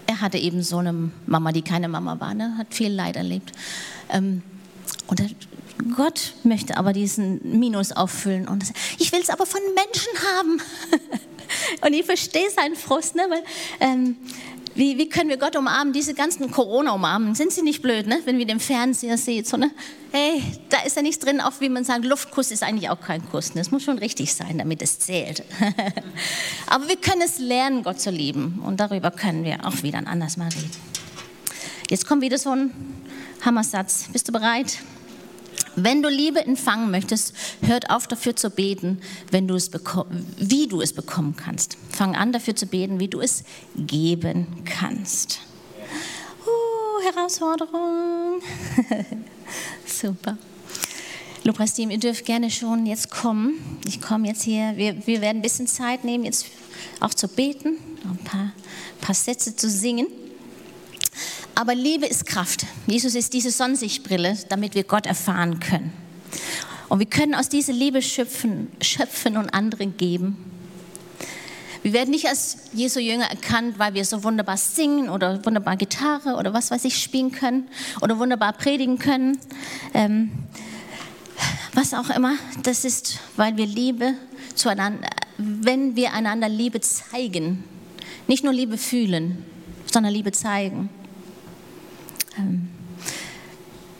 er 0.06 0.20
hatte 0.20 0.38
eben 0.38 0.62
so 0.62 0.78
eine 0.78 1.10
Mama, 1.26 1.52
die 1.52 1.62
keine 1.62 1.88
Mama 1.88 2.20
war, 2.20 2.34
ne? 2.34 2.56
hat 2.56 2.72
viel 2.72 2.92
Leid 2.92 3.16
erlebt. 3.16 3.52
Ähm, 4.10 4.42
und 5.08 5.22
Gott 5.96 6.34
möchte 6.44 6.76
aber 6.76 6.92
diesen 6.92 7.58
Minus 7.58 7.92
auffüllen. 7.92 8.46
Und 8.46 8.64
ich 8.98 9.10
will 9.10 9.20
es 9.20 9.30
aber 9.30 9.46
von 9.46 9.60
Menschen 9.74 10.12
haben. 10.36 10.60
und 11.86 11.92
ich 11.92 12.06
verstehe 12.06 12.50
seinen 12.50 12.76
Frust, 12.76 13.16
ne? 13.16 13.22
weil 13.28 13.42
ähm, 13.80 14.16
wie, 14.74 14.96
wie, 14.98 15.08
können 15.08 15.28
wir 15.28 15.36
Gott 15.36 15.56
umarmen? 15.56 15.92
Diese 15.92 16.14
ganzen 16.14 16.50
Corona 16.50 16.92
umarmen. 16.92 17.34
Sind 17.34 17.52
sie 17.52 17.62
nicht 17.62 17.82
blöd, 17.82 18.06
ne? 18.06 18.20
wenn 18.24 18.38
wir 18.38 18.46
den 18.46 18.60
Fernseher 18.60 19.18
sehen? 19.18 19.44
So, 19.44 19.56
ne? 19.56 19.70
Hey, 20.10 20.42
da 20.68 20.82
ist 20.82 20.96
ja 20.96 21.02
nichts 21.02 21.24
drin, 21.24 21.40
auch 21.40 21.60
wie 21.60 21.68
man 21.68 21.84
sagt, 21.84 22.04
Luftkuss 22.04 22.50
ist 22.50 22.62
eigentlich 22.62 22.90
auch 22.90 23.00
kein 23.00 23.28
Kuss. 23.30 23.54
Ne? 23.54 23.60
Es 23.60 23.70
muss 23.70 23.82
schon 23.82 23.98
richtig 23.98 24.34
sein, 24.34 24.58
damit 24.58 24.82
es 24.82 24.98
zählt. 24.98 25.44
Aber 26.66 26.88
wir 26.88 26.96
können 26.96 27.22
es 27.22 27.38
lernen, 27.38 27.82
Gott 27.82 28.00
zu 28.00 28.10
lieben. 28.10 28.62
Und 28.64 28.80
darüber 28.80 29.10
können 29.10 29.44
wir 29.44 29.66
auch 29.66 29.82
wieder 29.82 29.98
ein 29.98 30.06
anderes 30.06 30.36
Mal 30.36 30.48
reden. 30.48 30.70
Jetzt 31.90 32.06
kommt 32.06 32.22
wieder 32.22 32.38
so 32.38 32.50
ein 32.50 32.70
Hammersatz. 33.44 34.08
Bist 34.12 34.28
du 34.28 34.32
bereit? 34.32 34.78
Wenn 35.76 36.02
du 36.02 36.08
Liebe 36.08 36.44
empfangen 36.44 36.90
möchtest, 36.90 37.34
hört 37.62 37.90
auf 37.90 38.06
dafür 38.06 38.36
zu 38.36 38.50
beten, 38.50 39.00
wenn 39.30 39.48
du 39.48 39.54
es 39.54 39.70
wie 40.38 40.66
du 40.66 40.80
es 40.80 40.92
bekommen 40.92 41.34
kannst. 41.36 41.76
Fang 41.90 42.14
an 42.14 42.32
dafür 42.32 42.54
zu 42.54 42.66
beten, 42.66 43.00
wie 43.00 43.08
du 43.08 43.20
es 43.20 43.44
geben 43.76 44.46
kannst. 44.64 45.40
Uh, 46.46 47.14
Herausforderung. 47.14 48.42
Super. 49.86 50.36
Lobpreisteam, 51.44 51.90
ihr 51.90 51.98
dürft 51.98 52.24
gerne 52.24 52.50
schon 52.50 52.86
jetzt 52.86 53.10
kommen. 53.10 53.54
Ich 53.86 54.00
komme 54.00 54.28
jetzt 54.28 54.42
hier. 54.42 54.74
Wir, 54.76 55.06
wir 55.06 55.20
werden 55.20 55.38
ein 55.38 55.42
bisschen 55.42 55.66
Zeit 55.66 56.04
nehmen, 56.04 56.24
jetzt 56.24 56.46
auch 57.00 57.14
zu 57.14 57.28
beten, 57.28 57.78
ein 58.04 58.24
paar, 58.24 58.52
paar 59.00 59.14
Sätze 59.14 59.56
zu 59.56 59.68
singen. 59.68 60.06
Aber 61.54 61.74
Liebe 61.74 62.06
ist 62.06 62.26
Kraft. 62.26 62.66
Jesus 62.86 63.14
ist 63.14 63.32
diese 63.34 63.50
Sonnensichtbrille, 63.50 64.38
damit 64.48 64.74
wir 64.74 64.84
Gott 64.84 65.06
erfahren 65.06 65.60
können. 65.60 65.92
Und 66.88 66.98
wir 66.98 67.06
können 67.06 67.34
aus 67.34 67.48
dieser 67.48 67.72
Liebe 67.72 68.02
schöpfen, 68.02 68.68
schöpfen 68.80 69.36
und 69.36 69.52
anderen 69.54 69.96
geben. 69.96 70.36
Wir 71.82 71.92
werden 71.92 72.10
nicht 72.10 72.28
als 72.28 72.58
Jesu 72.72 73.00
Jünger 73.00 73.26
erkannt, 73.26 73.78
weil 73.78 73.94
wir 73.94 74.04
so 74.04 74.22
wunderbar 74.22 74.56
singen 74.56 75.08
oder 75.08 75.44
wunderbar 75.44 75.76
Gitarre 75.76 76.36
oder 76.36 76.54
was 76.54 76.70
weiß 76.70 76.84
ich 76.84 77.02
spielen 77.02 77.32
können 77.32 77.68
oder 78.00 78.18
wunderbar 78.18 78.52
predigen 78.52 78.98
können. 78.98 79.38
Ähm, 79.92 80.30
was 81.72 81.92
auch 81.92 82.10
immer. 82.10 82.34
Das 82.62 82.84
ist, 82.84 83.18
weil 83.36 83.56
wir 83.56 83.66
Liebe 83.66 84.14
zueinander, 84.54 85.08
wenn 85.38 85.96
wir 85.96 86.12
einander 86.12 86.48
Liebe 86.48 86.80
zeigen, 86.80 87.64
nicht 88.28 88.44
nur 88.44 88.52
Liebe 88.52 88.78
fühlen, 88.78 89.44
sondern 89.90 90.12
Liebe 90.12 90.30
zeigen. 90.30 90.88
Ähm, 92.38 92.68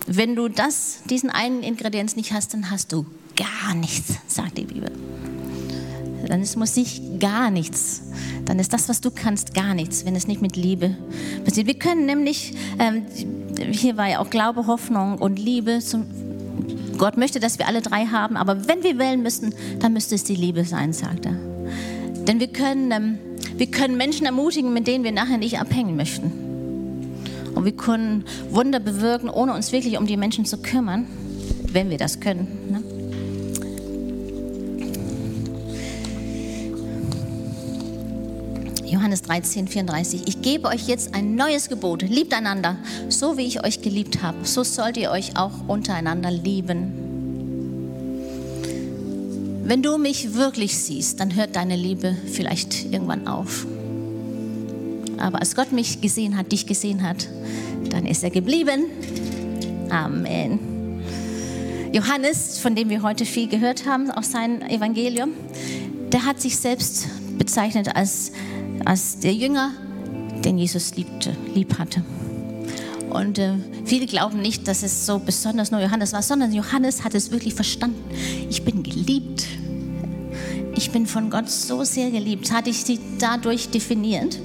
wenn 0.07 0.35
du 0.35 0.49
das, 0.49 1.01
diesen 1.09 1.31
einen 1.31 1.63
Ingredienz 1.63 2.17
nicht 2.17 2.33
hast, 2.33 2.55
dann 2.55 2.71
hast 2.71 2.93
du 2.93 3.07
gar 3.37 3.75
nichts, 3.75 4.15
sagt 4.27 4.59
die 4.59 4.65
Bibel. 4.65 4.91
Dann 6.27 6.43
ist 6.43 6.57
Musik 6.57 7.21
gar 7.21 7.51
nichts. 7.51 8.03
Dann 8.45 8.59
ist 8.59 8.73
das, 8.73 8.89
was 8.89 9.01
du 9.01 9.11
kannst, 9.11 9.55
gar 9.55 9.75
nichts, 9.75 10.05
wenn 10.05 10.15
es 10.15 10.27
nicht 10.27 10.43
mit 10.43 10.57
Liebe 10.57 10.97
passiert. 11.45 11.67
Wir 11.67 11.79
können 11.79 12.07
nämlich, 12.07 12.55
ähm, 12.79 13.07
hier 13.71 13.97
war 13.97 14.09
ja 14.09 14.19
auch 14.19 14.31
Glaube, 14.31 14.67
Hoffnung 14.67 15.19
und 15.19 15.39
Liebe. 15.39 15.81
Zum, 15.81 16.07
Gott 16.99 17.17
möchte, 17.17 17.41
dass 17.41 17.59
wir 17.59 17.67
alle 17.67 17.83
drei 17.83 18.07
haben, 18.07 18.37
aber 18.37 18.69
wenn 18.69 18.83
wir 18.83 18.99
wählen 18.99 19.23
müssen, 19.23 19.55
dann 19.81 19.93
müsste 19.93 20.15
es 20.15 20.25
die 20.25 20.37
Liebe 20.37 20.65
sein, 20.65 20.93
sagt 20.93 21.27
er. 21.27 21.37
Denn 22.27 22.39
wir 22.39 22.49
können, 22.49 22.91
ähm, 22.93 23.19
wir 23.57 23.67
können 23.67 23.97
Menschen 23.97 24.27
ermutigen, 24.27 24.73
mit 24.73 24.87
denen 24.87 25.05
wir 25.05 25.13
nachher 25.13 25.39
nicht 25.39 25.59
abhängen 25.59 25.97
möchten. 25.97 26.52
Und 27.55 27.65
wir 27.65 27.73
können 27.73 28.25
Wunder 28.51 28.81
bewirken, 28.81 29.29
ohne 29.29 29.55
uns 29.55 29.73
wirklich 29.73 29.99
um 29.99 30.07
die 30.07 30.17
Menschen 30.17 30.45
zu 30.45 30.59
kümmern, 30.59 31.07
wenn 31.73 31.91
wir 31.91 31.99
das 31.99 32.21
können. 32.21 32.49
Ne? 32.71 32.83
Johannes 38.93 39.23
13, 39.23 39.69
34. 39.69 40.29
Ich 40.29 40.43
gebe 40.43 40.69
euch 40.69 40.87
jetzt 40.87 41.15
ein 41.15 41.35
neues 41.35 41.71
Gebot. 41.71 42.03
Liebt 42.03 42.35
einander, 42.35 42.77
so 43.09 43.39
wie 43.39 43.47
ich 43.47 43.65
euch 43.65 43.81
geliebt 43.81 44.23
habe. 44.23 44.45
So 44.45 44.65
sollt 44.65 44.99
ihr 44.99 45.11
euch 45.11 45.37
auch 45.37 45.67
untereinander 45.67 46.31
lieben. 46.31 46.93
Wenn 49.65 49.83
du 49.83 49.97
mich 49.97 50.35
wirklich 50.35 50.77
siehst, 50.77 51.21
dann 51.21 51.35
hört 51.35 51.57
deine 51.57 51.77
Liebe 51.77 52.15
vielleicht 52.27 52.93
irgendwann 52.93 53.27
auf. 53.27 53.67
Aber 55.23 55.39
als 55.39 55.55
Gott 55.55 55.71
mich 55.71 56.01
gesehen 56.01 56.37
hat, 56.37 56.51
dich 56.51 56.67
gesehen 56.67 57.03
hat, 57.05 57.29
dann 57.91 58.07
ist 58.07 58.25
er 58.25 58.31
geblieben. 58.31 58.87
Amen. 59.89 60.59
Johannes, 61.93 62.59
von 62.59 62.75
dem 62.75 62.91
wir 62.91 63.03
heute 63.03 63.25
viel 63.25 63.47
gehört 63.47 63.87
haben, 63.87 64.11
aus 64.11 64.33
seinem 64.33 64.63
Evangelium, 64.63 65.31
der 66.11 66.27
hat 66.27 66.41
sich 66.41 66.57
selbst 66.57 67.07
bezeichnet 67.39 67.95
als, 67.95 68.33
als 68.85 69.21
der 69.21 69.33
Jünger, 69.33 69.71
den 70.45 70.59
Jesus 70.59 70.97
liebte, 70.97 71.37
lieb 71.55 71.79
hatte. 71.79 72.03
Und 73.09 73.39
äh, 73.39 73.55
viele 73.85 74.07
glauben 74.07 74.41
nicht, 74.41 74.67
dass 74.67 74.83
es 74.83 75.07
so 75.07 75.21
besonders 75.21 75.71
nur 75.71 75.81
Johannes 75.81 76.13
war, 76.13 76.23
sondern 76.23 76.53
Johannes 76.53 77.05
hat 77.05 77.15
es 77.15 77.31
wirklich 77.31 77.55
verstanden. 77.55 78.03
Ich 78.51 78.65
bin 78.65 78.83
geliebt. 78.83 79.47
Ich 80.77 80.91
bin 80.91 81.07
von 81.07 81.31
Gott 81.31 81.49
so 81.49 81.85
sehr 81.85 82.11
geliebt. 82.11 82.51
Hatte 82.51 82.71
ich 82.71 82.83
sie 82.83 82.99
dadurch 83.21 83.69
definiert. 83.69 84.37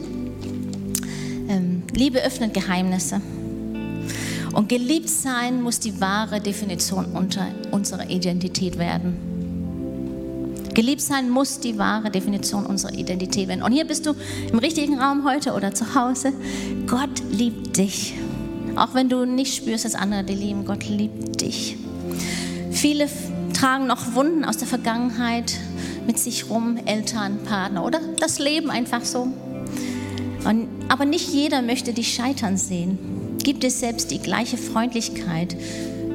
Liebe 1.97 2.23
öffnet 2.23 2.53
Geheimnisse. 2.53 3.21
Und 4.53 4.69
geliebt 4.69 5.10
sein 5.10 5.63
muss 5.63 5.79
die 5.79 5.99
wahre 5.99 6.39
Definition 6.39 7.05
unserer 7.71 8.07
Identität 8.07 8.77
werden. 8.77 9.17
Geliebt 10.75 11.01
sein 11.01 11.31
muss 11.31 11.60
die 11.60 11.79
wahre 11.79 12.12
Definition 12.12 12.67
unserer 12.67 12.93
Identität 12.93 13.47
werden. 13.47 13.63
Und 13.63 13.71
hier 13.71 13.88
bist 13.88 14.05
du 14.05 14.13
im 14.51 14.60
richtigen 14.60 14.99
Raum 14.99 15.27
heute 15.27 15.53
oder 15.53 15.73
zu 15.73 15.95
Hause. 15.95 16.33
Gott 16.86 17.19
liebt 17.31 17.77
dich. 17.77 18.13
Auch 18.75 18.93
wenn 18.93 19.10
du 19.10 19.25
nicht 19.25 19.55
spürst, 19.55 19.83
dass 19.83 19.95
andere 19.95 20.23
dich 20.23 20.39
lieben, 20.39 20.65
Gott 20.65 20.88
liebt 20.88 21.41
dich. 21.41 21.77
Viele 22.69 23.10
tragen 23.53 23.88
noch 23.88 24.13
Wunden 24.13 24.45
aus 24.45 24.57
der 24.57 24.67
Vergangenheit 24.67 25.55
mit 26.05 26.19
sich 26.19 26.47
rum, 26.51 26.77
Eltern, 26.86 27.39
Partner 27.43 27.83
oder 27.83 27.99
das 28.19 28.38
Leben 28.38 28.69
einfach 28.69 29.03
so. 29.03 29.33
Und, 30.47 30.69
aber 30.88 31.05
nicht 31.05 31.33
jeder 31.33 31.62
möchte 31.62 31.91
dich 31.93 32.13
scheitern 32.13 32.55
sehen. 32.55 32.97
Gib 33.43 33.60
dir 33.60 33.71
selbst 33.71 34.12
die 34.12 34.19
gleiche 34.19 34.57
Freundlichkeit, 34.57 35.57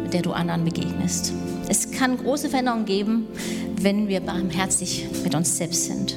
mit 0.02 0.14
der 0.14 0.22
du 0.22 0.32
anderen 0.32 0.64
begegnest. 0.64 1.32
Es 1.68 1.90
kann 1.90 2.16
große 2.16 2.48
Veränderungen 2.48 2.86
geben, 2.86 3.26
wenn 3.80 4.08
wir 4.08 4.20
barmherzig 4.20 5.06
mit 5.22 5.34
uns 5.34 5.56
selbst 5.56 5.84
sind. 5.84 6.16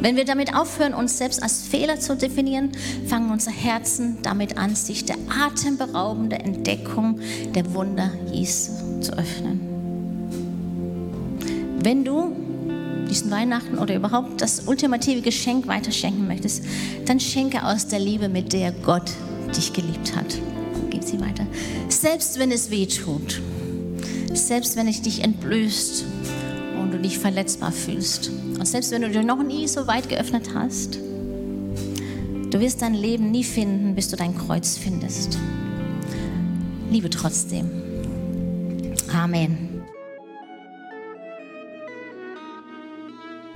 Wenn 0.00 0.16
wir 0.16 0.24
damit 0.24 0.54
aufhören, 0.54 0.94
uns 0.94 1.18
selbst 1.18 1.42
als 1.42 1.62
Fehler 1.62 1.98
zu 1.98 2.16
definieren, 2.16 2.70
fangen 3.06 3.30
unsere 3.30 3.54
Herzen 3.54 4.18
damit 4.22 4.56
an, 4.56 4.74
sich 4.74 5.04
der 5.04 5.16
atemberaubenden 5.28 6.38
Entdeckung 6.38 7.20
der 7.54 7.74
Wunder 7.74 8.12
Jesu 8.32 8.72
zu 9.00 9.12
öffnen. 9.12 9.60
Wenn 11.82 12.04
du 12.04 12.32
diesen 13.08 13.30
Weihnachten 13.30 13.78
oder 13.78 13.94
überhaupt 13.94 14.40
das 14.40 14.66
ultimative 14.66 15.22
Geschenk 15.22 15.66
weiterschenken 15.66 16.26
möchtest, 16.26 16.64
dann 17.06 17.20
schenke 17.20 17.64
aus 17.64 17.88
der 17.88 17.98
Liebe, 17.98 18.28
mit 18.28 18.52
der 18.52 18.72
Gott 18.72 19.10
dich 19.56 19.72
geliebt 19.72 20.14
hat. 20.14 20.38
Gib 20.90 21.04
sie 21.04 21.20
weiter. 21.20 21.46
Selbst 21.88 22.38
wenn 22.38 22.50
es 22.50 22.70
weh 22.70 22.86
tut, 22.86 23.40
selbst 24.32 24.76
wenn 24.76 24.88
es 24.88 25.02
dich 25.02 25.22
entblößt 25.24 26.04
und 26.80 26.92
du 26.92 26.98
dich 26.98 27.18
verletzbar 27.18 27.72
fühlst, 27.72 28.30
und 28.58 28.66
selbst 28.66 28.90
wenn 28.90 29.02
du 29.02 29.10
dich 29.10 29.24
noch 29.24 29.42
nie 29.42 29.68
so 29.68 29.86
weit 29.86 30.08
geöffnet 30.08 30.50
hast, 30.54 30.98
du 32.50 32.60
wirst 32.60 32.82
dein 32.82 32.94
Leben 32.94 33.30
nie 33.30 33.44
finden, 33.44 33.94
bis 33.94 34.08
du 34.08 34.16
dein 34.16 34.36
Kreuz 34.36 34.76
findest. 34.76 35.38
Liebe 36.90 37.10
trotzdem. 37.10 37.70
Amen. 39.12 39.67